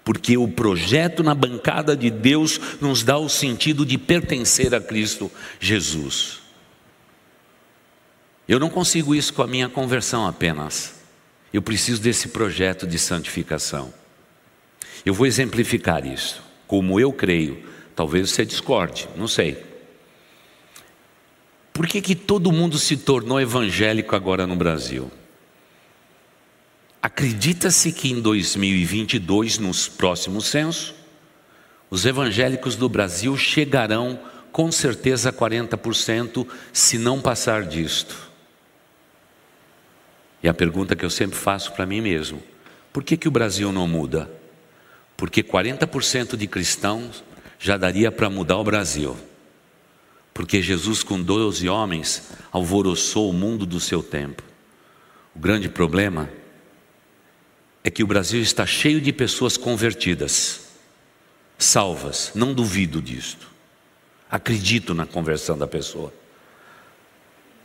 [0.05, 5.33] Porque o projeto na bancada de Deus nos dá o sentido de pertencer a Cristo
[5.59, 6.41] Jesus.
[8.47, 10.97] Eu não consigo isso com a minha conversão apenas.
[11.55, 13.91] Eu preciso desse projeto de santificação.
[15.03, 17.65] Eu vou exemplificar isso, como eu creio.
[17.95, 19.76] Talvez você discorde, não sei.
[21.77, 25.11] Por que, que todo mundo se tornou evangélico agora no Brasil?
[27.03, 30.95] Acredita-se que em 2022, nos próximos censos,
[31.91, 34.19] os evangélicos do Brasil chegarão
[34.51, 38.17] com certeza a 40%, se não passar disto.
[40.43, 42.43] E a pergunta que eu sempre faço para mim mesmo:
[42.91, 44.31] por que, que o Brasil não muda?
[45.15, 47.23] Porque 40% de cristãos
[47.59, 49.15] já daria para mudar o Brasil.
[50.37, 54.43] Porque Jesus, com 12 homens, alvoroçou o mundo do seu tempo.
[55.35, 56.29] O grande problema
[57.83, 60.73] é que o Brasil está cheio de pessoas convertidas,
[61.57, 63.49] salvas, não duvido disto.
[64.31, 66.13] Acredito na conversão da pessoa.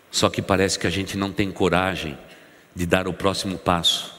[0.09, 2.17] Só que parece que a gente não tem coragem
[2.73, 4.15] de dar o próximo passo.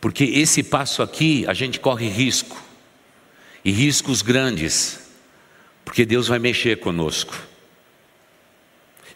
[0.00, 2.62] Porque esse passo aqui a gente corre risco,
[3.64, 5.07] e riscos grandes,
[5.88, 7.34] porque Deus vai mexer conosco.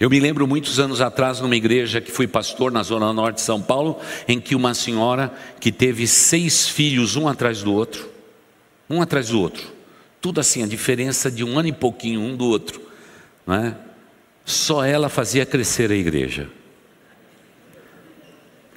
[0.01, 3.43] Eu me lembro muitos anos atrás, numa igreja que fui pastor na zona norte de
[3.43, 5.31] São Paulo, em que uma senhora
[5.61, 8.09] que teve seis filhos, um atrás do outro,
[8.89, 9.71] um atrás do outro,
[10.19, 12.81] tudo assim, a diferença de um ano e pouquinho um do outro,
[13.47, 13.77] não é?
[14.43, 16.49] Só ela fazia crescer a igreja.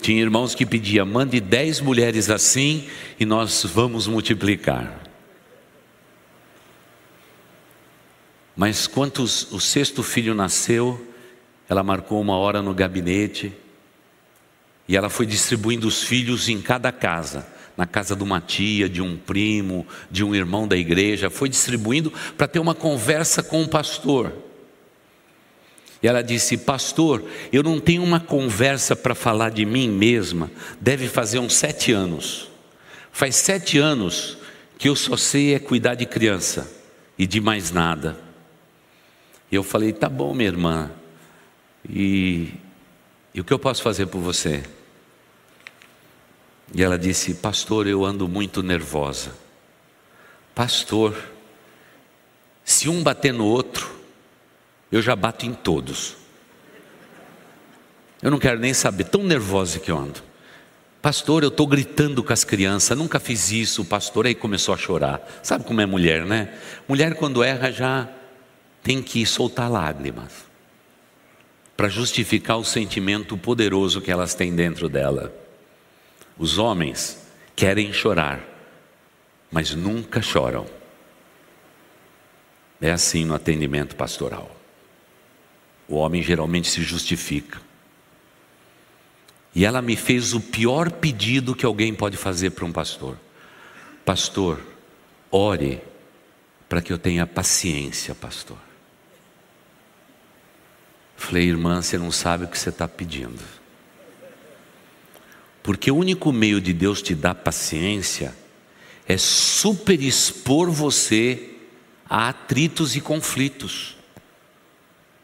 [0.02, 5.05] Tinha irmãos que pediam, mande dez mulheres assim e nós vamos multiplicar.
[8.56, 11.06] Mas quando o sexto filho nasceu,
[11.68, 13.52] ela marcou uma hora no gabinete
[14.88, 19.02] e ela foi distribuindo os filhos em cada casa, na casa de uma tia, de
[19.02, 23.68] um primo, de um irmão da igreja, foi distribuindo para ter uma conversa com o
[23.68, 24.32] pastor.
[26.02, 31.08] E ela disse: Pastor, eu não tenho uma conversa para falar de mim mesma, deve
[31.08, 32.48] fazer uns sete anos.
[33.12, 34.38] Faz sete anos
[34.78, 36.72] que eu só sei é cuidar de criança
[37.18, 38.25] e de mais nada.
[39.56, 40.92] Eu falei: Tá bom, minha irmã,
[41.90, 42.54] e,
[43.34, 44.64] e o que eu posso fazer por você?
[46.74, 49.34] E ela disse: Pastor, eu ando muito nervosa.
[50.54, 51.16] Pastor,
[52.64, 53.90] se um bater no outro,
[54.92, 56.16] eu já bato em todos.
[58.22, 60.22] Eu não quero nem saber, tão nervosa que eu ando.
[61.02, 63.86] Pastor, eu estou gritando com as crianças, nunca fiz isso.
[63.86, 65.22] Pastor aí começou a chorar.
[65.44, 66.58] Sabe como é mulher, né?
[66.88, 68.10] Mulher, quando erra, já
[68.86, 70.46] tem que soltar lágrimas
[71.76, 75.34] para justificar o sentimento poderoso que elas têm dentro dela.
[76.38, 78.48] Os homens querem chorar,
[79.52, 80.68] mas nunca choram.
[82.80, 84.56] É assim no atendimento pastoral.
[85.88, 87.60] O homem geralmente se justifica.
[89.56, 93.18] E ela me fez o pior pedido que alguém pode fazer para um pastor:
[94.06, 94.62] Pastor,
[95.32, 95.82] ore
[96.70, 98.75] para que eu tenha paciência, pastor.
[101.26, 103.42] Falei, irmã, você não sabe o que você está pedindo.
[105.64, 108.32] Porque o único meio de Deus te dar paciência
[109.08, 111.50] é superexpor você
[112.08, 113.98] a atritos e conflitos.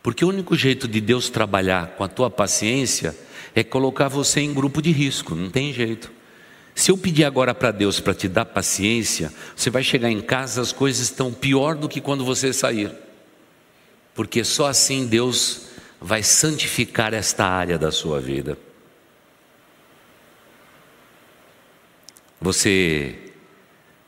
[0.02, 3.16] Porque o único jeito de Deus trabalhar com a tua paciência
[3.54, 6.12] é colocar você em grupo de risco, não tem jeito.
[6.74, 10.64] Se eu pedir agora para Deus para te dar paciência, você vai chegar em casa,
[10.64, 12.92] as coisas estão pior do que quando você sair.
[14.16, 15.70] Porque só assim Deus
[16.02, 18.58] vai santificar esta área da sua vida.
[22.42, 23.32] Você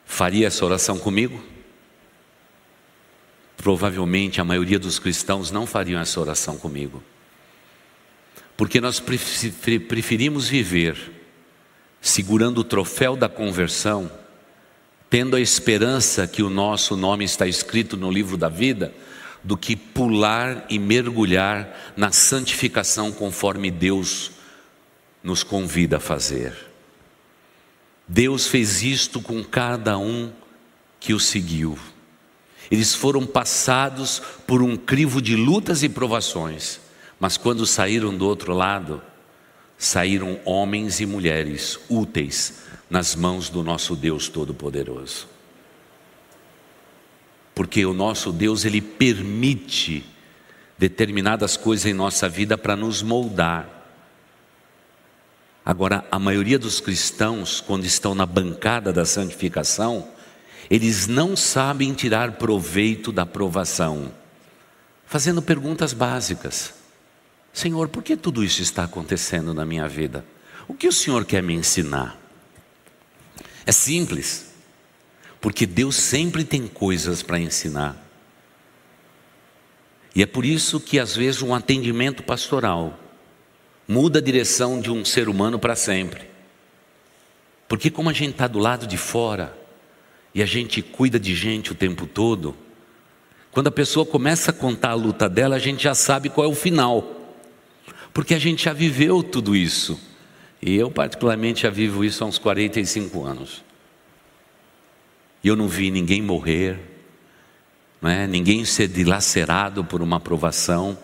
[0.04, 1.54] faria essa oração comigo?
[3.64, 7.02] provavelmente a maioria dos cristãos não fariam essa oração comigo.
[8.58, 10.98] Porque nós preferimos viver
[12.02, 14.12] segurando o troféu da conversão,
[15.10, 18.94] tendo a esperança que o nosso nome está escrito no livro da vida,
[19.44, 24.32] do que pular e mergulhar na santificação conforme Deus
[25.24, 26.54] nos convida a fazer.
[28.08, 30.32] Deus fez isto com cada um
[31.00, 31.78] que o seguiu.
[32.72, 36.80] Eles foram passados por um crivo de lutas e provações,
[37.20, 39.02] mas quando saíram do outro lado,
[39.78, 45.33] saíram homens e mulheres úteis nas mãos do nosso Deus Todo-Poderoso.
[47.54, 50.06] Porque o nosso Deus, ele permite
[50.78, 53.70] determinadas coisas em nossa vida para nos moldar.
[55.66, 60.10] Agora, a maioria dos cristãos, quando estão na bancada da santificação,
[60.70, 64.12] eles não sabem tirar proveito da provação,
[65.06, 66.74] fazendo perguntas básicas.
[67.54, 70.26] Senhor, por que tudo isso está acontecendo na minha vida?
[70.68, 72.20] O que o Senhor quer me ensinar?
[73.66, 74.53] É simples,
[75.44, 78.02] porque Deus sempre tem coisas para ensinar.
[80.16, 82.98] E é por isso que às vezes um atendimento pastoral
[83.86, 86.30] muda a direção de um ser humano para sempre.
[87.68, 89.54] Porque como a gente está do lado de fora
[90.34, 92.56] e a gente cuida de gente o tempo todo,
[93.52, 96.50] quando a pessoa começa a contar a luta dela, a gente já sabe qual é
[96.50, 97.20] o final
[98.14, 100.00] porque a gente já viveu tudo isso.
[100.62, 103.73] E eu, particularmente, já vivo isso há uns 45 anos.
[105.44, 106.80] E eu não vi ninguém morrer,
[108.02, 108.26] não é?
[108.28, 110.98] ninguém ser dilacerado por uma aprovação.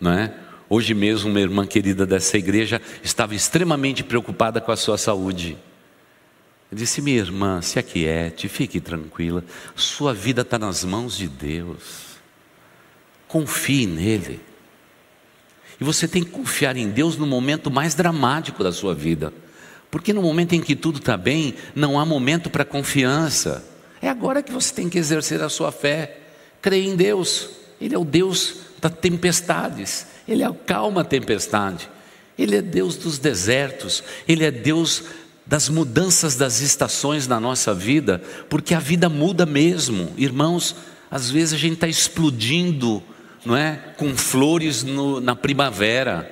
[0.00, 0.34] Não é?
[0.68, 5.56] Hoje mesmo, uma irmã querida dessa igreja estava extremamente preocupada com a sua saúde.
[6.70, 9.44] Eu disse, minha irmã, se aquiete, fique tranquila,
[9.76, 12.16] sua vida está nas mãos de Deus.
[13.28, 14.40] Confie nele.
[15.80, 19.32] E você tem que confiar em Deus no momento mais dramático da sua vida.
[19.96, 23.64] Porque no momento em que tudo está bem, não há momento para confiança.
[24.02, 26.18] É agora que você tem que exercer a sua fé.
[26.60, 27.48] Creia em Deus.
[27.80, 30.06] Ele é o Deus das tempestades.
[30.28, 31.88] Ele acalma a tempestade.
[32.38, 34.04] Ele é Deus dos desertos.
[34.28, 35.04] Ele é Deus
[35.46, 38.20] das mudanças das estações na nossa vida.
[38.50, 40.12] Porque a vida muda mesmo.
[40.18, 40.76] Irmãos,
[41.10, 43.02] às vezes a gente está explodindo
[43.46, 43.76] não é?
[43.96, 46.30] Com flores no, na primavera.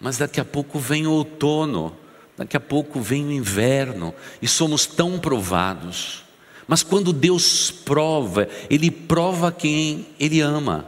[0.00, 1.94] Mas daqui a pouco vem o outono,
[2.36, 6.24] daqui a pouco vem o inverno, e somos tão provados.
[6.68, 10.86] Mas quando Deus prova, Ele prova quem Ele ama,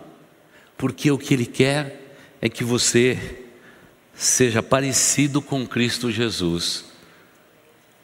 [0.77, 3.45] porque o que Ele quer é que você
[4.15, 6.85] seja parecido com Cristo Jesus,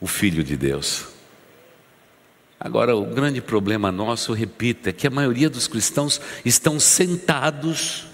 [0.00, 1.06] o Filho de Deus.
[2.58, 8.06] Agora, o grande problema nosso, repito, é que a maioria dos cristãos estão sentados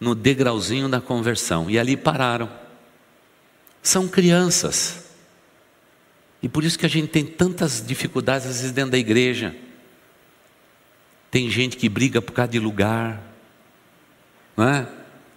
[0.00, 2.59] no degrauzinho da conversão e ali pararam.
[3.82, 5.04] São crianças.
[6.42, 9.54] E por isso que a gente tem tantas dificuldades às vezes dentro da igreja.
[11.30, 13.22] Tem gente que briga por causa de lugar,
[14.56, 14.88] não é?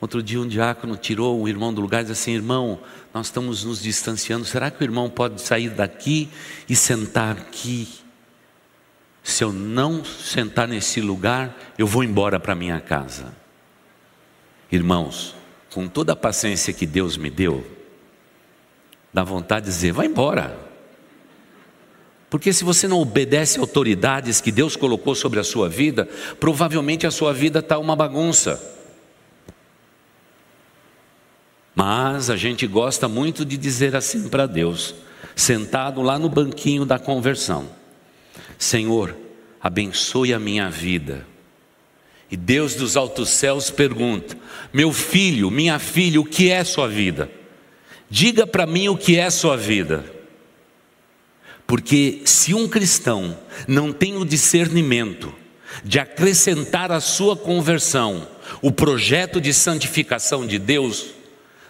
[0.01, 2.81] Outro dia um diácono tirou um irmão do lugar e disse assim: irmão,
[3.13, 4.43] nós estamos nos distanciando.
[4.43, 6.29] Será que o irmão pode sair daqui
[6.67, 7.87] e sentar aqui?
[9.23, 13.33] Se eu não sentar nesse lugar, eu vou embora para minha casa.
[14.69, 15.35] Irmãos,
[15.71, 17.65] com toda a paciência que Deus me deu,
[19.13, 20.57] dá vontade de dizer: vai embora.
[22.29, 26.09] Porque se você não obedece autoridades que Deus colocou sobre a sua vida,
[26.39, 28.59] provavelmente a sua vida está uma bagunça.
[31.75, 34.95] Mas a gente gosta muito de dizer assim para Deus,
[35.35, 37.69] sentado lá no banquinho da conversão:
[38.57, 39.15] Senhor,
[39.61, 41.27] abençoe a minha vida.
[42.31, 44.35] E Deus dos altos céus pergunta:
[44.73, 47.29] Meu filho, minha filha, o que é sua vida?
[48.15, 50.05] Diga para mim o que é sua vida.
[51.65, 53.35] Porque se um cristão
[53.67, 55.33] não tem o discernimento
[55.83, 58.27] de acrescentar à sua conversão
[58.61, 61.07] o projeto de santificação de Deus,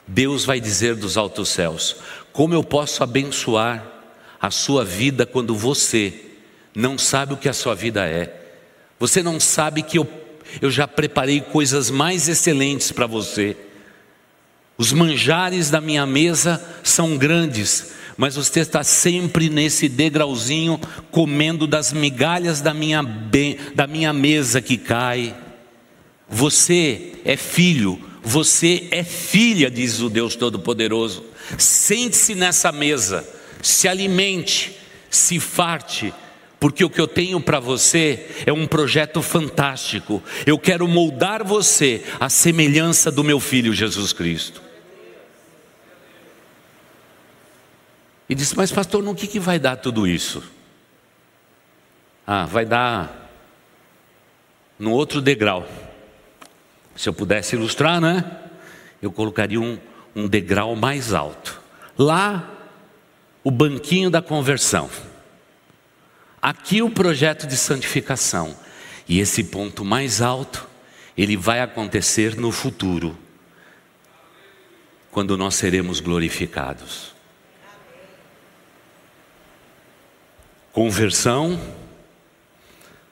[0.05, 1.95] Deus vai dizer dos altos céus:
[2.33, 3.81] como eu posso abençoar
[4.41, 6.13] a sua vida quando você
[6.75, 8.37] não sabe o que a sua vida é?
[8.99, 10.05] Você não sabe que eu,
[10.61, 13.55] eu já preparei coisas mais excelentes para você.
[14.83, 20.77] Os manjares da minha mesa são grandes, mas você está sempre nesse degrauzinho
[21.09, 23.01] comendo das migalhas da minha,
[23.73, 25.33] da minha mesa que cai.
[26.27, 31.25] Você é filho você é filha, diz o Deus Todo-Poderoso.
[31.57, 33.27] Sente-se nessa mesa,
[33.61, 34.77] se alimente,
[35.09, 36.13] se farte,
[36.57, 40.23] porque o que eu tenho para você é um projeto fantástico.
[40.45, 44.62] Eu quero moldar você à semelhança do meu filho Jesus Cristo.
[48.33, 50.41] E disse: Mas, pastor, no que, que vai dar tudo isso?
[52.25, 53.29] Ah, vai dar
[54.79, 55.69] no outro degrau.
[56.95, 58.25] Se eu pudesse ilustrar, né?
[58.99, 59.77] Eu colocaria um,
[60.15, 61.61] um degrau mais alto.
[61.95, 62.49] Lá,
[63.43, 64.89] o banquinho da conversão.
[66.41, 68.57] Aqui, o projeto de santificação.
[69.07, 70.67] E esse ponto mais alto,
[71.15, 73.15] ele vai acontecer no futuro,
[75.11, 77.12] quando nós seremos glorificados.
[80.73, 81.61] Conversão,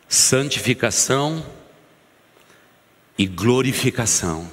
[0.10, 1.46] santificação
[3.18, 4.52] e glorificação.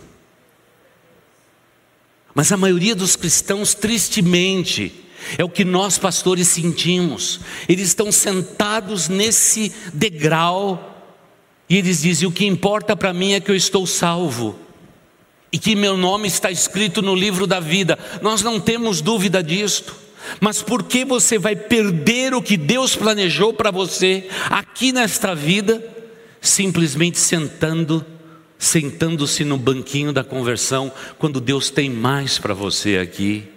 [2.35, 4.93] Mas a maioria dos cristãos, tristemente,
[5.37, 7.41] é o que nós pastores sentimos.
[7.69, 11.17] Eles estão sentados nesse degrau
[11.69, 14.59] e eles dizem: o que importa para mim é que eu estou salvo
[15.51, 17.99] e que meu nome está escrito no livro da vida.
[18.21, 20.08] Nós não temos dúvida disto.
[20.41, 25.83] Mas por que você vai perder o que Deus planejou para você aqui nesta vida,
[26.41, 28.05] simplesmente sentando,
[28.59, 33.49] sentando-se no banquinho da conversão, quando Deus tem mais para você aqui?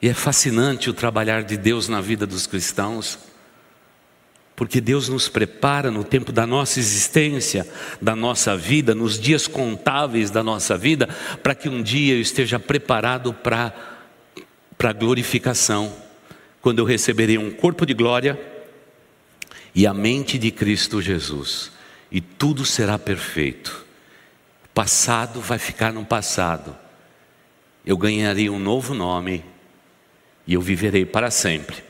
[0.00, 3.18] E é fascinante o trabalhar de Deus na vida dos cristãos,
[4.54, 7.68] porque Deus nos prepara no tempo da nossa existência,
[8.00, 11.08] da nossa vida, nos dias contáveis da nossa vida,
[11.42, 13.95] para que um dia eu esteja preparado para
[14.76, 15.94] para a glorificação,
[16.60, 18.38] quando eu receberei um corpo de glória
[19.74, 21.72] e a mente de Cristo Jesus,
[22.10, 23.84] e tudo será perfeito.
[24.64, 26.76] O passado vai ficar no passado.
[27.84, 29.44] Eu ganharei um novo nome
[30.46, 31.84] e eu viverei para sempre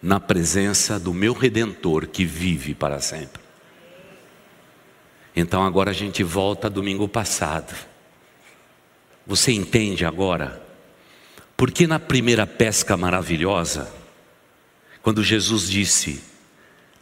[0.00, 3.42] na presença do meu redentor que vive para sempre.
[5.34, 7.74] Então agora a gente volta domingo passado.
[9.26, 10.63] Você entende agora
[11.56, 13.92] porque na primeira pesca maravilhosa,
[15.02, 16.20] quando Jesus disse: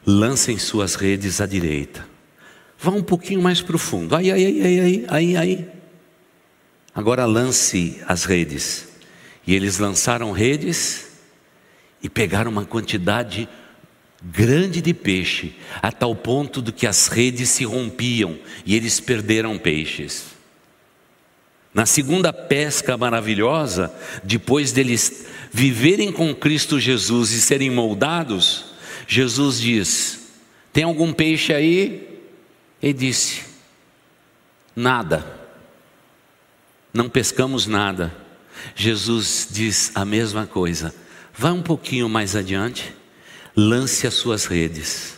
[0.07, 2.07] lancem suas redes à direita,
[2.79, 5.69] vá um pouquinho mais profundo, aí, aí, aí, aí, aí, aí.
[6.95, 8.89] Agora lance as redes.
[9.47, 11.13] E eles lançaram redes
[12.03, 13.49] e pegaram uma quantidade
[14.23, 19.59] grande de peixe, a tal ponto do que as redes se rompiam e eles perderam
[19.59, 20.32] peixes.
[21.75, 23.93] Na segunda pesca maravilhosa,
[24.23, 28.67] depois deles viverem com Cristo Jesus e serem moldados,
[29.09, 30.29] Jesus diz:
[30.73, 32.21] Tem algum peixe aí?
[32.83, 33.43] Ele disse:
[34.77, 35.41] Nada.
[36.93, 38.15] Não pescamos nada.
[38.75, 40.95] Jesus diz a mesma coisa.
[41.33, 42.95] Vá um pouquinho mais adiante,
[43.57, 45.15] lance as suas redes.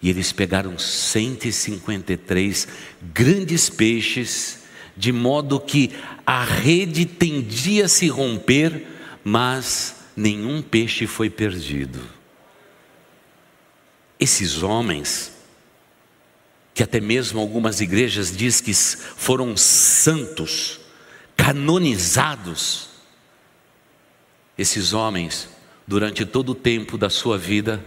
[0.00, 2.68] E eles pegaram 153
[3.12, 4.59] grandes peixes
[5.00, 5.90] de modo que
[6.26, 8.86] a rede tendia a se romper,
[9.24, 11.98] mas nenhum peixe foi perdido.
[14.18, 15.32] Esses homens,
[16.74, 20.78] que até mesmo algumas igrejas diz que foram santos,
[21.34, 22.90] canonizados,
[24.58, 25.48] esses homens,
[25.86, 27.82] durante todo o tempo da sua vida,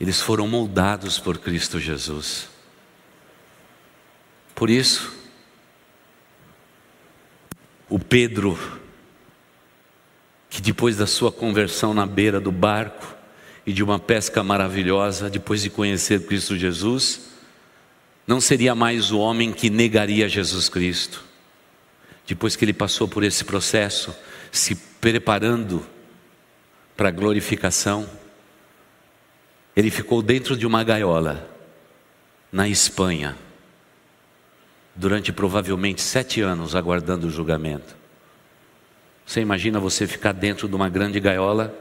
[0.00, 2.59] eles foram moldados por Cristo Jesus.
[4.60, 5.10] Por isso,
[7.88, 8.58] o Pedro,
[10.50, 13.16] que depois da sua conversão na beira do barco
[13.64, 17.30] e de uma pesca maravilhosa, depois de conhecer Cristo Jesus,
[18.26, 21.24] não seria mais o homem que negaria Jesus Cristo.
[22.26, 24.14] Depois que ele passou por esse processo,
[24.52, 25.86] se preparando
[26.94, 28.06] para a glorificação,
[29.74, 31.50] ele ficou dentro de uma gaiola,
[32.52, 33.34] na Espanha
[35.00, 37.96] durante provavelmente sete anos aguardando o julgamento.
[39.24, 41.74] Você imagina você ficar dentro de uma grande gaiola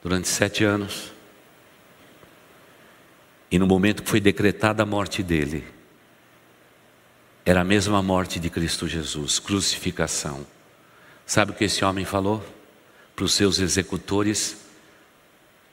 [0.00, 1.12] durante sete anos?
[3.50, 5.64] E no momento que foi decretada a morte dele,
[7.44, 10.46] era a mesma morte de Cristo Jesus, crucificação.
[11.26, 12.40] Sabe o que esse homem falou?
[13.16, 14.58] Para os seus executores: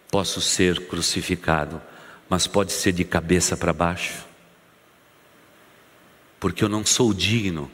[0.09, 1.79] posso ser crucificado,
[2.27, 4.32] mas pode ser de cabeça para baixo
[6.43, 7.71] porque eu não sou digno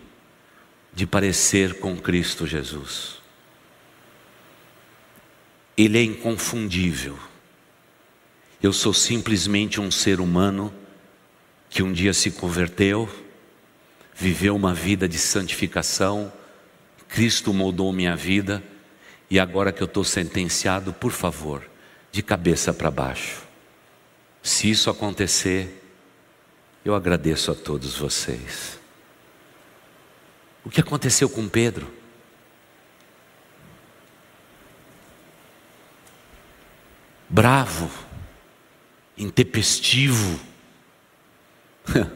[0.93, 3.15] de parecer com Cristo Jesus.
[5.75, 7.17] Ele é inconfundível.
[8.61, 10.71] Eu sou simplesmente um ser humano
[11.67, 13.09] que um dia se converteu,
[14.13, 16.31] viveu uma vida de santificação,
[17.07, 18.63] Cristo moldou minha vida
[19.31, 21.67] E agora que eu estou sentenciado, por favor,
[22.11, 23.41] de cabeça para baixo.
[24.43, 25.78] Se isso acontecer,
[26.83, 28.79] eu agradeço a todos vocês.
[30.63, 31.91] O que aconteceu com Pedro?
[37.29, 37.89] Bravo,
[39.17, 40.39] intempestivo.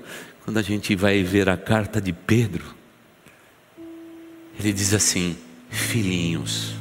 [0.43, 2.65] Quando a gente vai ver a carta de Pedro,
[4.59, 5.37] ele diz assim:
[5.69, 6.75] Filhinhos,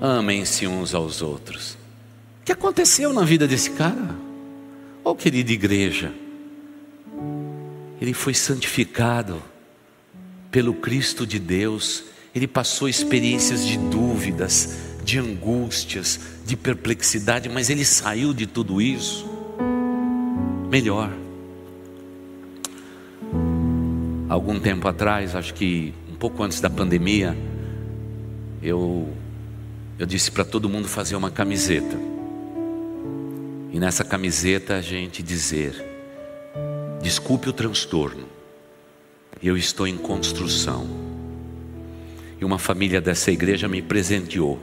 [0.00, 1.74] amem-se uns aos outros.
[2.40, 4.16] O que aconteceu na vida desse cara?
[5.04, 6.12] Oh, querida igreja,
[8.00, 9.42] ele foi santificado
[10.50, 17.84] pelo Cristo de Deus, ele passou experiências de dúvidas, de angústias, de perplexidade, mas ele
[17.84, 19.28] saiu de tudo isso
[20.70, 21.12] melhor.
[24.28, 27.36] Algum tempo atrás, acho que um pouco antes da pandemia,
[28.62, 29.12] eu
[29.98, 31.98] eu disse para todo mundo fazer uma camiseta.
[33.70, 35.89] E nessa camiseta a gente dizer:
[37.02, 38.28] Desculpe o transtorno,
[39.42, 40.86] eu estou em construção.
[42.38, 44.60] E uma família dessa igreja me presenteou.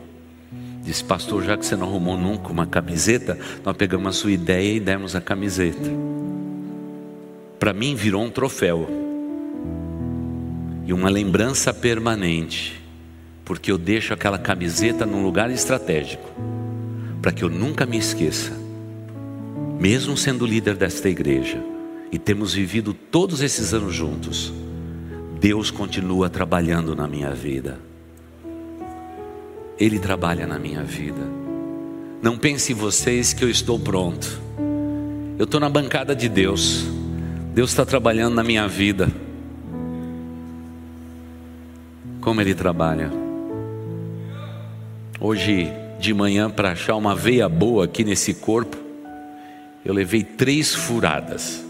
[0.83, 4.75] Disse, pastor, já que você não arrumou nunca uma camiseta, nós pegamos a sua ideia
[4.75, 5.89] e demos a camiseta.
[7.59, 8.87] Para mim virou um troféu
[10.85, 12.79] e uma lembrança permanente,
[13.43, 16.29] porque eu deixo aquela camiseta num lugar estratégico,
[17.19, 18.53] para que eu nunca me esqueça,
[19.79, 21.76] mesmo sendo líder desta igreja
[22.17, 24.51] e temos vivido todos esses anos juntos,
[25.39, 27.79] Deus continua trabalhando na minha vida.
[29.79, 31.21] Ele trabalha na minha vida.
[32.19, 34.41] Não pense vocês que eu estou pronto.
[35.37, 36.87] Eu estou na bancada de Deus.
[37.53, 39.11] Deus está trabalhando na minha vida.
[42.19, 43.11] Como Ele trabalha.
[45.19, 48.75] Hoje de manhã, para achar uma veia boa aqui nesse corpo,
[49.85, 51.66] eu levei três furadas.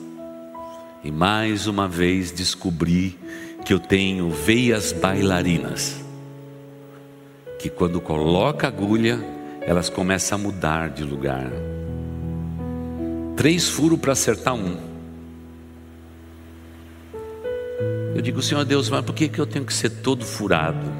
[1.03, 3.17] E mais uma vez descobri
[3.65, 6.03] que eu tenho veias bailarinas.
[7.59, 9.19] Que quando coloca agulha,
[9.61, 11.51] elas começam a mudar de lugar.
[13.35, 14.77] Três furos para acertar um.
[18.15, 20.91] Eu digo, Senhor Deus, mas por que, que eu tenho que ser todo furado?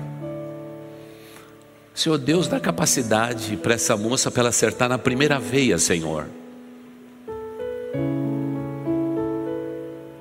[1.98, 6.28] Senhor Deus, dá capacidade para essa moça para ela acertar na primeira veia, Senhor.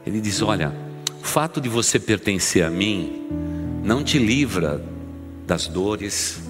[0.06, 0.72] Ele diz: Olha,
[1.20, 3.26] o fato de você pertencer a mim
[3.82, 4.80] não te livra
[5.46, 6.40] das dores,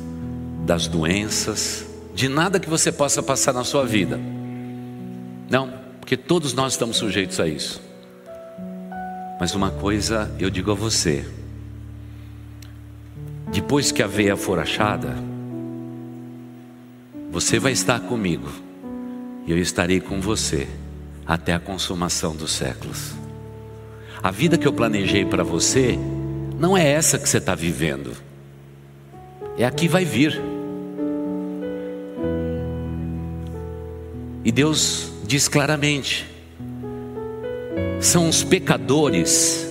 [0.64, 4.20] das doenças, de nada que você possa passar na sua vida.
[5.48, 7.80] Não, porque todos nós estamos sujeitos a isso.
[9.40, 11.26] Mas uma coisa eu digo a você:
[13.50, 15.16] depois que a veia for achada,
[17.30, 18.48] você vai estar comigo
[19.46, 20.68] e eu estarei com você
[21.26, 23.15] até a consumação dos séculos.
[24.22, 25.98] A vida que eu planejei para você
[26.58, 28.12] não é essa que você está vivendo,
[29.58, 30.40] é a que vai vir.
[34.44, 36.26] E Deus diz claramente:
[38.00, 39.66] são os pecadores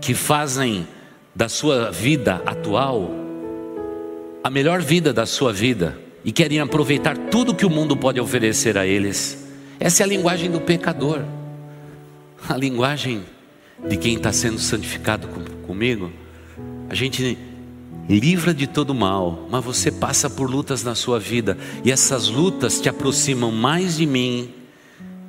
[0.00, 0.86] que fazem
[1.34, 3.10] da sua vida atual
[4.42, 8.78] a melhor vida da sua vida e querem aproveitar tudo que o mundo pode oferecer
[8.78, 9.46] a eles.
[9.78, 11.22] Essa é a linguagem do pecador
[12.46, 13.24] a linguagem
[13.88, 15.28] de quem está sendo santificado
[15.66, 16.10] comigo,
[16.88, 17.38] a gente
[18.08, 22.80] livra de todo mal, mas você passa por lutas na sua vida, e essas lutas
[22.80, 24.52] te aproximam mais de mim,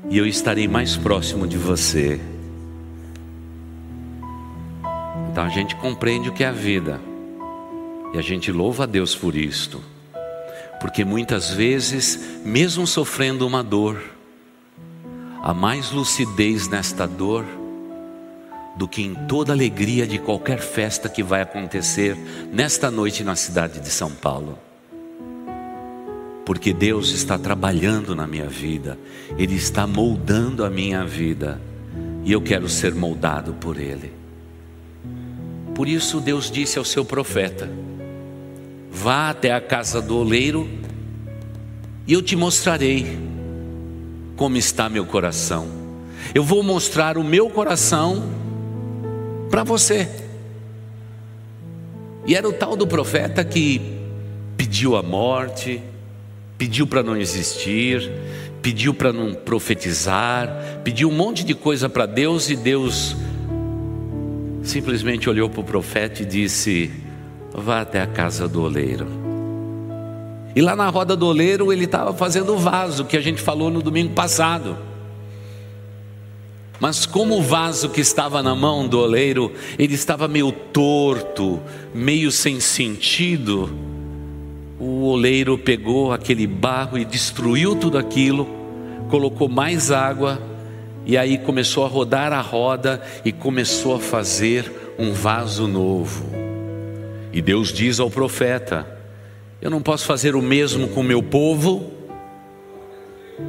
[0.09, 2.19] e eu estarei mais próximo de você.
[5.31, 6.99] Então a gente compreende o que é a vida,
[8.13, 9.81] e a gente louva a Deus por isto,
[10.79, 14.01] porque muitas vezes, mesmo sofrendo uma dor,
[15.41, 17.45] há mais lucidez nesta dor
[18.75, 22.15] do que em toda alegria de qualquer festa que vai acontecer
[22.51, 24.57] nesta noite na cidade de São Paulo.
[26.45, 28.97] Porque Deus está trabalhando na minha vida,
[29.37, 31.61] Ele está moldando a minha vida,
[32.23, 34.13] e eu quero ser moldado por Ele.
[35.75, 37.69] Por isso Deus disse ao seu profeta:
[38.89, 40.67] Vá até a casa do oleiro,
[42.07, 43.29] e eu te mostrarei
[44.39, 45.67] como está meu coração.
[46.33, 48.23] Eu vou mostrar o meu coração
[49.51, 50.07] para você.
[52.25, 53.81] E era o tal do profeta que
[54.55, 55.83] pediu a morte,
[56.57, 58.09] pediu para não existir,
[58.61, 63.17] pediu para não profetizar, pediu um monte de coisa para Deus e Deus
[64.63, 66.89] simplesmente olhou para o profeta e disse:
[67.51, 69.18] vá até a casa do oleiro.
[70.59, 73.71] E lá na roda do oleiro ele estava fazendo o vaso que a gente falou
[73.71, 74.77] no domingo passado.
[76.81, 81.61] Mas como o vaso que estava na mão do oleiro, ele estava meio torto,
[81.95, 83.73] meio sem sentido,
[84.77, 88.45] o oleiro pegou aquele barro e destruiu tudo aquilo,
[89.09, 90.41] colocou mais água
[91.05, 96.25] e aí começou a rodar a roda e começou a fazer um vaso novo.
[97.31, 98.98] E Deus diz ao profeta:
[99.61, 101.91] Eu não posso fazer o mesmo com o meu povo.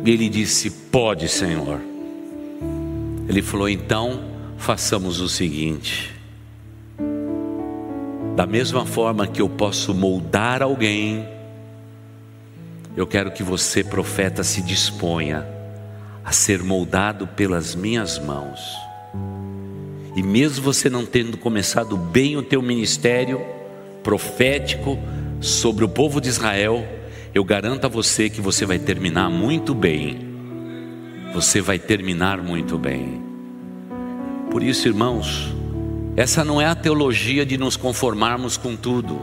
[0.05, 1.81] E ele disse: Pode, Senhor.
[3.29, 4.25] Ele falou: Então
[4.57, 6.13] façamos o seguinte.
[8.35, 11.29] Da mesma forma que eu posso moldar alguém,
[12.97, 15.47] eu quero que você, profeta, se disponha
[16.25, 18.61] a ser moldado pelas minhas mãos.
[20.17, 23.41] E mesmo você não tendo começado bem o teu ministério
[24.03, 24.99] profético
[25.41, 26.87] sobre o povo de Israel,
[27.35, 30.31] eu garanto a você que você vai terminar muito bem
[31.33, 33.23] você vai terminar muito bem.
[34.51, 35.55] Por isso, irmãos,
[36.17, 39.19] essa não é a teologia de nos conformarmos com tudo,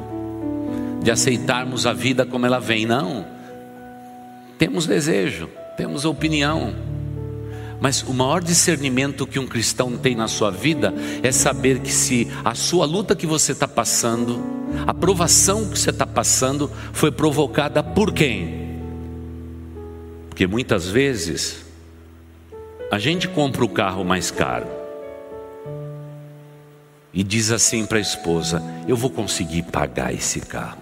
[1.04, 3.26] de aceitarmos a vida como ela vem, não.
[4.58, 6.74] Temos desejo, temos opinião,
[7.80, 12.28] mas o maior discernimento que um cristão tem na sua vida é saber que se
[12.44, 14.44] a sua luta que você está passando,
[14.86, 18.68] a provação que você está passando, foi provocada por quem?
[20.30, 21.66] Porque muitas vezes
[22.92, 24.68] a gente compra o carro mais caro
[27.14, 30.82] e diz assim para a esposa: Eu vou conseguir pagar esse carro.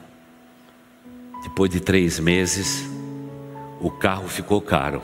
[1.44, 2.86] Depois de três meses,
[3.80, 5.02] o carro ficou caro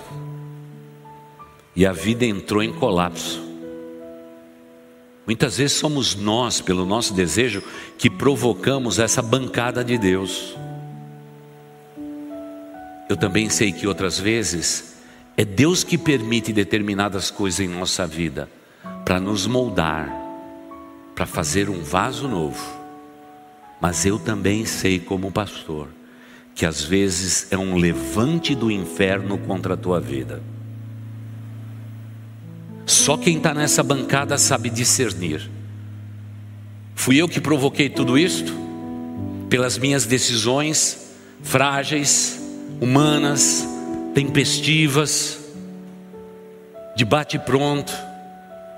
[1.75, 3.41] e a vida entrou em colapso.
[5.25, 7.63] Muitas vezes somos nós, pelo nosso desejo,
[7.97, 10.57] que provocamos essa bancada de Deus.
[13.07, 14.95] Eu também sei que outras vezes
[15.37, 18.49] é Deus que permite determinadas coisas em nossa vida
[19.05, 20.09] para nos moldar,
[21.15, 22.81] para fazer um vaso novo.
[23.79, 25.87] Mas eu também sei, como pastor,
[26.53, 30.41] que às vezes é um levante do inferno contra a tua vida.
[32.85, 35.49] Só quem está nessa bancada sabe discernir.
[36.95, 38.53] Fui eu que provoquei tudo isto?
[39.49, 41.11] Pelas minhas decisões
[41.43, 42.39] frágeis,
[42.79, 43.67] humanas,
[44.13, 45.39] tempestivas,
[46.95, 47.91] de bate pronto,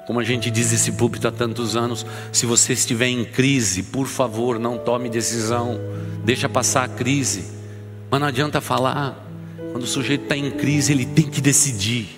[0.06, 4.08] como a gente diz esse púlpito há tantos anos, se você estiver em crise, por
[4.08, 5.80] favor, não tome decisão,
[6.24, 7.46] deixa passar a crise.
[8.10, 9.26] Mas não adianta falar,
[9.72, 12.10] quando o sujeito está em crise, ele tem que decidir,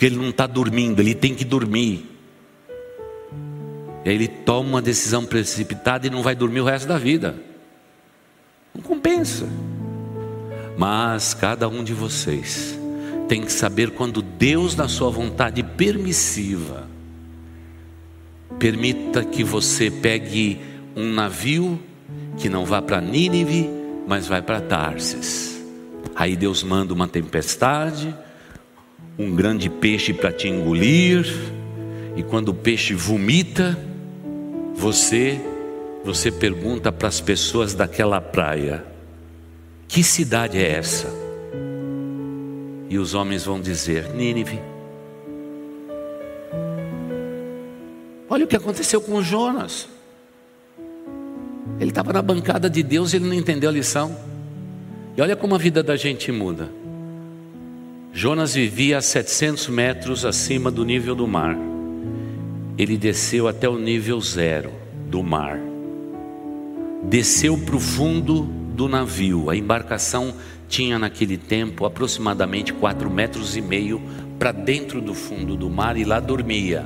[0.00, 2.08] porque ele não está dormindo, ele tem que dormir.
[4.02, 7.36] E aí ele toma uma decisão precipitada e não vai dormir o resto da vida.
[8.74, 9.46] Não compensa.
[10.78, 12.78] Mas cada um de vocês
[13.28, 16.88] tem que saber quando Deus, na sua vontade permissiva,
[18.58, 20.62] permita que você pegue
[20.96, 21.78] um navio
[22.38, 23.68] que não vá para Nínive,
[24.08, 25.62] mas vai para Tarsis.
[26.14, 28.16] Aí Deus manda uma tempestade,
[29.20, 31.26] um grande peixe para te engolir,
[32.16, 33.78] e quando o peixe vomita,
[34.74, 35.38] você
[36.02, 38.82] você pergunta para as pessoas daquela praia:
[39.86, 41.06] que cidade é essa?
[42.88, 44.58] E os homens vão dizer: Nínive.
[48.26, 49.86] Olha o que aconteceu com Jonas.
[51.78, 54.16] Ele estava na bancada de Deus e ele não entendeu a lição.
[55.14, 56.79] E olha como a vida da gente muda.
[58.12, 61.56] Jonas vivia a 700 metros acima do nível do mar.
[62.76, 64.72] Ele desceu até o nível zero
[65.08, 65.60] do mar.
[67.04, 68.42] Desceu para o fundo
[68.74, 69.48] do navio.
[69.48, 70.34] A embarcação
[70.68, 74.02] tinha naquele tempo aproximadamente quatro metros e meio
[74.38, 76.84] para dentro do fundo do mar e lá dormia.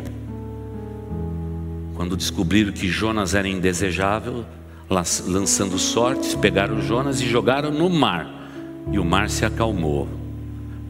[1.94, 4.44] Quando descobriram que Jonas era indesejável,
[4.90, 8.50] lançando sortes, pegaram Jonas e jogaram no mar.
[8.92, 10.08] E o mar se acalmou,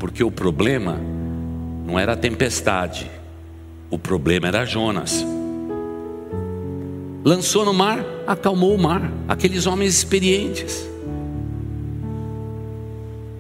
[0.05, 1.01] porque o problema
[1.87, 3.11] não era a tempestade,
[3.89, 5.25] o problema era Jonas.
[7.25, 10.87] Lançou no mar, acalmou o mar, aqueles homens experientes.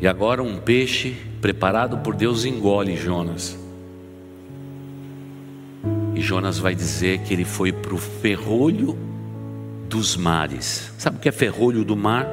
[0.01, 3.59] E agora um peixe preparado por Deus engole Jonas.
[6.15, 8.97] E Jonas vai dizer que ele foi para o ferrolho
[9.87, 10.91] dos mares.
[10.97, 12.27] Sabe o que é ferrolho do mar?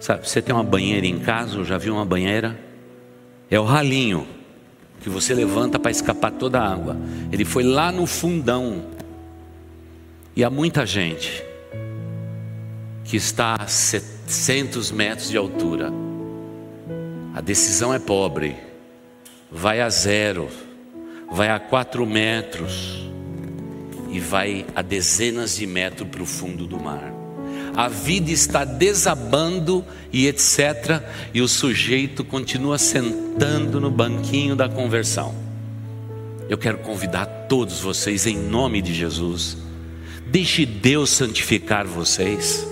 [0.00, 2.65] Sabe, você tem uma banheira em casa, ou já viu uma banheira?
[3.50, 4.26] É o ralinho
[5.00, 6.96] que você levanta para escapar toda a água.
[7.30, 8.84] Ele foi lá no fundão.
[10.34, 11.44] E há muita gente
[13.04, 15.92] que está a 700 metros de altura.
[17.34, 18.56] A decisão é pobre,
[19.50, 20.48] vai a zero,
[21.30, 23.08] vai a 4 metros
[24.10, 27.15] e vai a dezenas de metros para o fundo do mar.
[27.76, 31.02] A vida está desabando e etc.
[31.34, 35.34] E o sujeito continua sentando no banquinho da conversão.
[36.48, 39.58] Eu quero convidar todos vocês, em nome de Jesus,
[40.26, 42.66] deixe Deus santificar vocês.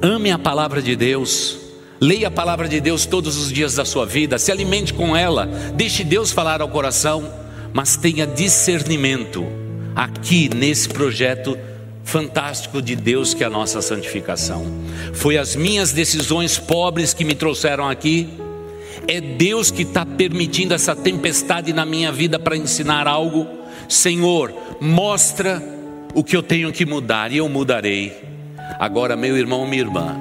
[0.00, 1.58] Ame a palavra de Deus.
[2.00, 5.46] Leia a palavra de Deus todos os dias da sua vida, se alimente com ela,
[5.74, 7.32] deixe Deus falar ao coração,
[7.72, 9.46] mas tenha discernimento
[9.94, 11.56] aqui nesse projeto
[12.04, 14.66] fantástico de Deus que é a nossa santificação.
[15.14, 18.28] Foi as minhas decisões pobres que me trouxeram aqui.
[19.08, 23.46] É Deus que está permitindo essa tempestade na minha vida para ensinar algo.
[23.88, 25.62] Senhor, mostra
[26.14, 28.12] o que eu tenho que mudar e eu mudarei.
[28.78, 30.16] Agora, meu irmão, minha irmã,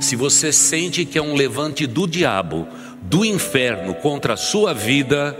[0.00, 2.66] se você sente que é um levante do diabo,
[3.02, 5.36] do inferno contra a sua vida,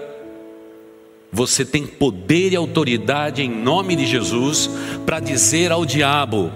[1.35, 4.70] você tem poder e autoridade em nome de Jesus
[5.05, 6.53] para dizer ao diabo: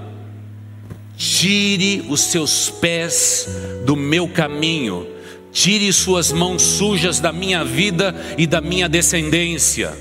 [1.16, 3.48] tire os seus pés
[3.84, 5.04] do meu caminho,
[5.50, 9.92] tire suas mãos sujas da minha vida e da minha descendência.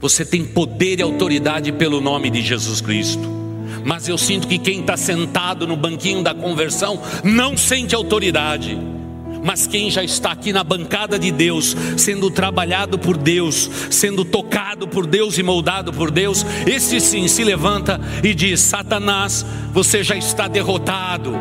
[0.00, 3.40] Você tem poder e autoridade pelo nome de Jesus Cristo
[3.82, 8.78] mas eu sinto que quem está sentado no banquinho da conversão não sente autoridade.
[9.42, 14.86] Mas quem já está aqui na bancada de Deus, sendo trabalhado por Deus, sendo tocado
[14.86, 20.16] por Deus e moldado por Deus, esse sim se levanta e diz: Satanás, você já
[20.16, 21.32] está derrotado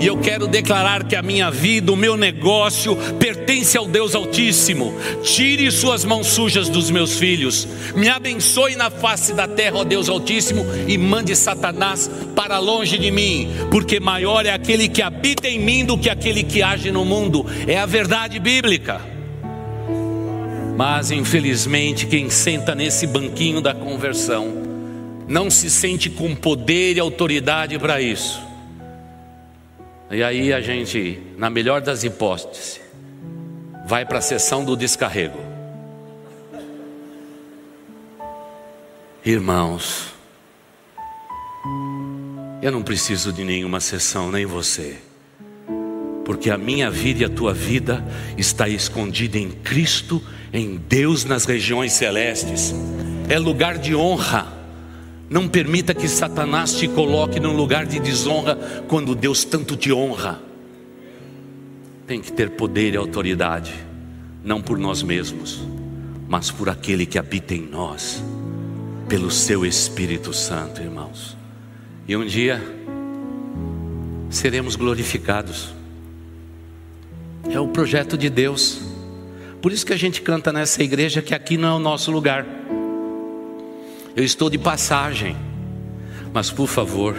[0.00, 4.94] e eu quero declarar que a minha vida, o meu negócio pertence ao Deus Altíssimo.
[5.24, 7.66] Tire suas mãos sujas dos meus filhos.
[7.96, 13.10] Me abençoe na face da terra, ó Deus Altíssimo, e mande Satanás para longe de
[13.10, 17.04] mim, porque maior é aquele que habita em mim do que aquele que age no
[17.04, 17.44] mundo.
[17.66, 19.00] É a verdade bíblica.
[20.76, 24.68] Mas infelizmente, quem senta nesse banquinho da conversão
[25.26, 28.47] não se sente com poder e autoridade para isso
[30.10, 32.80] e aí a gente, na melhor das hipóteses,
[33.86, 35.38] vai para a sessão do descarrego.
[39.24, 40.14] Irmãos,
[42.62, 44.96] eu não preciso de nenhuma sessão, nem você,
[46.24, 48.02] porque a minha vida e a tua vida
[48.36, 52.74] está escondida em Cristo, em Deus nas regiões celestes,
[53.28, 54.57] é lugar de honra.
[55.30, 58.56] Não permita que Satanás te coloque num lugar de desonra
[58.88, 60.40] quando Deus tanto te honra.
[62.06, 63.74] Tem que ter poder e autoridade,
[64.42, 65.60] não por nós mesmos,
[66.26, 68.22] mas por aquele que habita em nós,
[69.06, 71.36] pelo seu Espírito Santo, irmãos.
[72.06, 72.62] E um dia
[74.30, 75.74] seremos glorificados.
[77.50, 78.80] É o projeto de Deus.
[79.60, 82.46] Por isso que a gente canta nessa igreja que aqui não é o nosso lugar.
[84.18, 85.36] Eu estou de passagem,
[86.34, 87.16] mas por favor,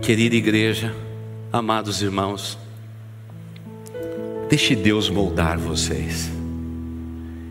[0.00, 0.94] querida igreja,
[1.52, 2.56] amados irmãos,
[4.48, 6.30] deixe Deus moldar vocês.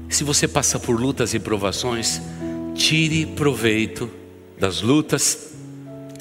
[0.08, 2.22] Se você passa por lutas e provações,
[2.74, 4.10] tire proveito
[4.58, 5.56] das lutas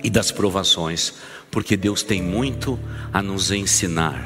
[0.03, 1.15] e das provações,
[1.49, 2.77] porque Deus tem muito
[3.13, 4.21] a nos ensinar.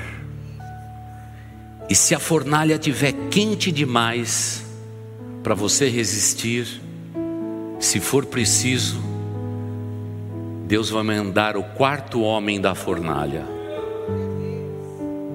[1.86, 4.69] E se a fornalha estiver quente demais,
[5.42, 6.66] para você resistir,
[7.78, 9.00] se for preciso,
[10.66, 13.44] Deus vai mandar o quarto homem da fornalha.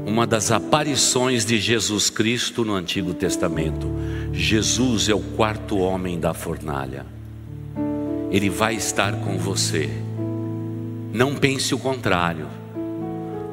[0.06, 3.92] Uma das aparições de Jesus Cristo no Antigo Testamento.
[4.32, 7.06] Jesus é o quarto homem da fornalha.
[8.30, 9.90] Ele vai estar com você.
[11.12, 12.48] Não pense o contrário,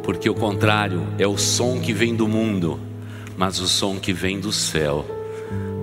[0.03, 2.79] porque o contrário é o som que vem do mundo,
[3.37, 5.22] mas o som que vem do céu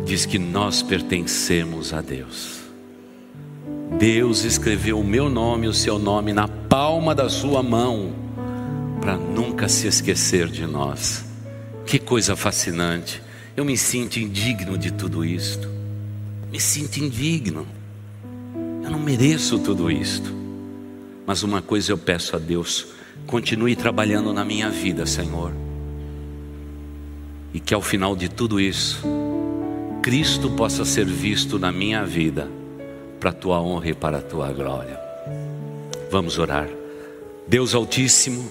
[0.10, 2.62] diz que nós pertencemos a Deus.
[4.00, 8.12] Deus escreveu o meu nome e o seu nome na palma da sua mão,
[9.00, 11.26] para nunca se esquecer de nós.
[11.86, 13.22] Que coisa fascinante.
[13.56, 15.70] Eu me sinto indigno de tudo isto.
[16.52, 17.68] Me sinto indigno.
[18.84, 20.34] Eu não mereço tudo isto.
[21.24, 22.88] Mas uma coisa eu peço a Deus:
[23.28, 25.54] continue trabalhando na minha vida, Senhor.
[27.54, 29.02] E que ao final de tudo isso,
[30.10, 32.50] Cristo possa ser visto na minha vida,
[33.20, 35.00] para a tua honra e para a tua glória.
[36.10, 36.68] Vamos orar.
[37.48, 38.50] Deus Altíssimo,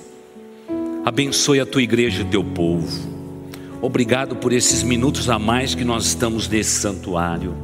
[1.05, 2.87] abençoe a tua igreja e o teu povo.
[3.83, 7.57] Obrigado por esses minutos a mais que nós estamos nesse santuário.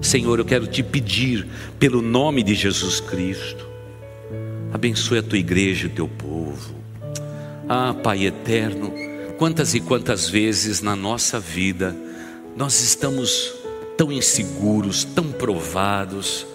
[0.00, 1.46] Senhor, eu quero te pedir,
[1.78, 3.68] pelo nome de Jesus Cristo,
[4.72, 6.74] abençoe a tua igreja, o teu povo.
[7.68, 8.90] Ah, Pai eterno,
[9.36, 11.94] quantas e quantas vezes na nossa vida
[12.56, 13.54] nós estamos
[13.96, 16.46] tão inseguros, tão provados,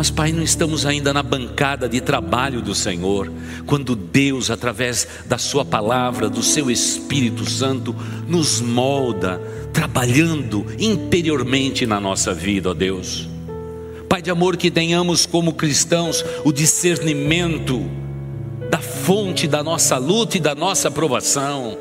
[0.00, 3.30] mas, Pai, não estamos ainda na bancada de trabalho do Senhor,
[3.66, 7.94] quando Deus, através da Sua palavra, do Seu Espírito Santo,
[8.26, 9.38] nos molda,
[9.74, 13.28] trabalhando interiormente na nossa vida, ó Deus.
[14.08, 17.84] Pai de amor, que tenhamos como cristãos o discernimento
[18.70, 21.76] da fonte da nossa luta e da nossa aprovação.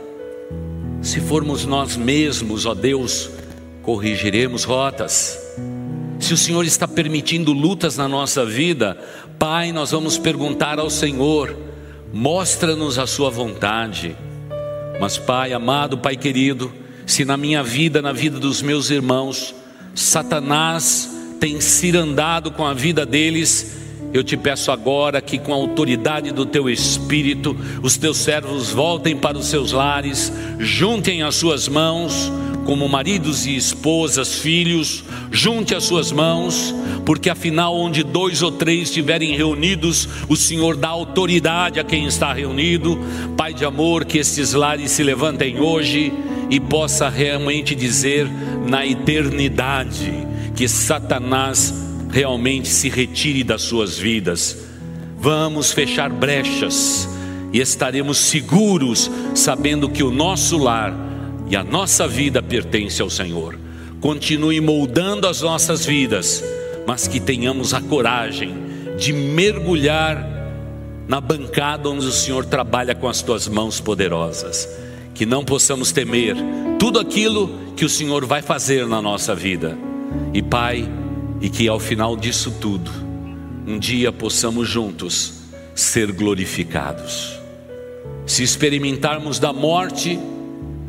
[1.02, 3.30] Se formos nós mesmos, ó Deus,
[3.82, 5.38] corrigiremos rotas
[6.20, 8.98] se o Senhor está permitindo lutas na nossa vida,
[9.40, 11.58] Pai, nós vamos perguntar ao Senhor,
[12.14, 14.16] mostra-nos a Sua vontade.
[15.00, 16.72] Mas, Pai amado, Pai querido,
[17.06, 19.56] se na minha vida, na vida dos meus irmãos,
[19.96, 21.10] Satanás
[21.40, 23.78] tem cirandado com a vida deles,
[24.14, 29.16] eu te peço agora que, com a autoridade do teu Espírito, os teus servos voltem
[29.16, 32.30] para os seus lares, juntem as suas mãos,
[32.66, 36.74] como maridos e esposas, filhos, junte as suas mãos,
[37.06, 42.34] porque afinal, onde dois ou três estiverem reunidos, o Senhor dá autoridade a quem está
[42.34, 43.00] reunido.
[43.36, 46.14] Pai de amor, que estes lares se levantem hoje
[46.50, 48.28] e possa realmente dizer
[48.68, 50.12] na eternidade
[50.56, 51.74] que Satanás
[52.12, 54.58] realmente se retire das suas vidas.
[55.18, 57.08] Vamos fechar brechas
[57.52, 61.09] e estaremos seguros, sabendo que o nosso lar
[61.50, 63.58] e a nossa vida pertence ao Senhor.
[64.00, 66.44] Continue moldando as nossas vidas,
[66.86, 68.54] mas que tenhamos a coragem
[68.98, 70.26] de mergulhar
[71.08, 74.70] na bancada onde o Senhor trabalha com as tuas mãos poderosas.
[75.14, 76.36] Que não possamos temer
[76.78, 79.78] tudo aquilo que o Senhor vai fazer na nossa vida.
[80.34, 80.88] E Pai,
[81.42, 82.92] e que ao final disso tudo,
[83.66, 85.34] um dia possamos juntos
[85.74, 87.40] ser glorificados.
[88.26, 90.20] Se experimentarmos da morte,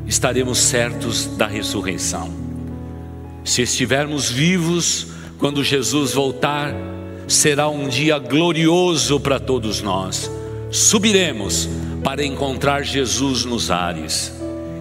[0.07, 2.31] estaremos certos da ressurreição.
[3.45, 6.75] Se estivermos vivos quando Jesus voltar,
[7.27, 10.31] será um dia glorioso para todos nós.
[10.71, 11.69] Subiremos
[12.03, 14.33] para encontrar Jesus nos ares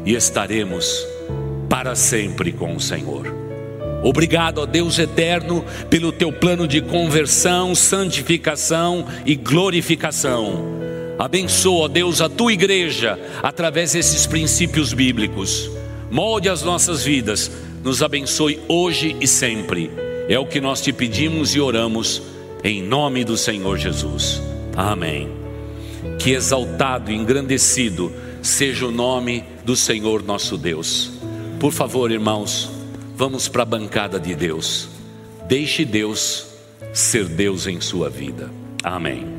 [0.06, 1.06] e estaremos
[1.70, 3.34] para sempre com o Senhor.
[4.04, 10.79] Obrigado, ó Deus eterno, pelo teu plano de conversão, santificação e glorificação
[11.20, 15.70] Abençoa, Deus, a tua igreja através desses princípios bíblicos.
[16.10, 17.52] Molde as nossas vidas,
[17.84, 19.92] nos abençoe hoje e sempre.
[20.30, 22.22] É o que nós te pedimos e oramos
[22.64, 24.42] em nome do Senhor Jesus.
[24.78, 25.30] Amém.
[26.20, 31.12] Que exaltado e engrandecido seja o nome do Senhor nosso Deus.
[31.60, 32.70] Por favor, irmãos,
[33.18, 34.88] vamos para a bancada de Deus.
[35.50, 36.48] Deixe Deus
[36.94, 38.50] ser Deus em sua vida.
[38.82, 39.39] Amém.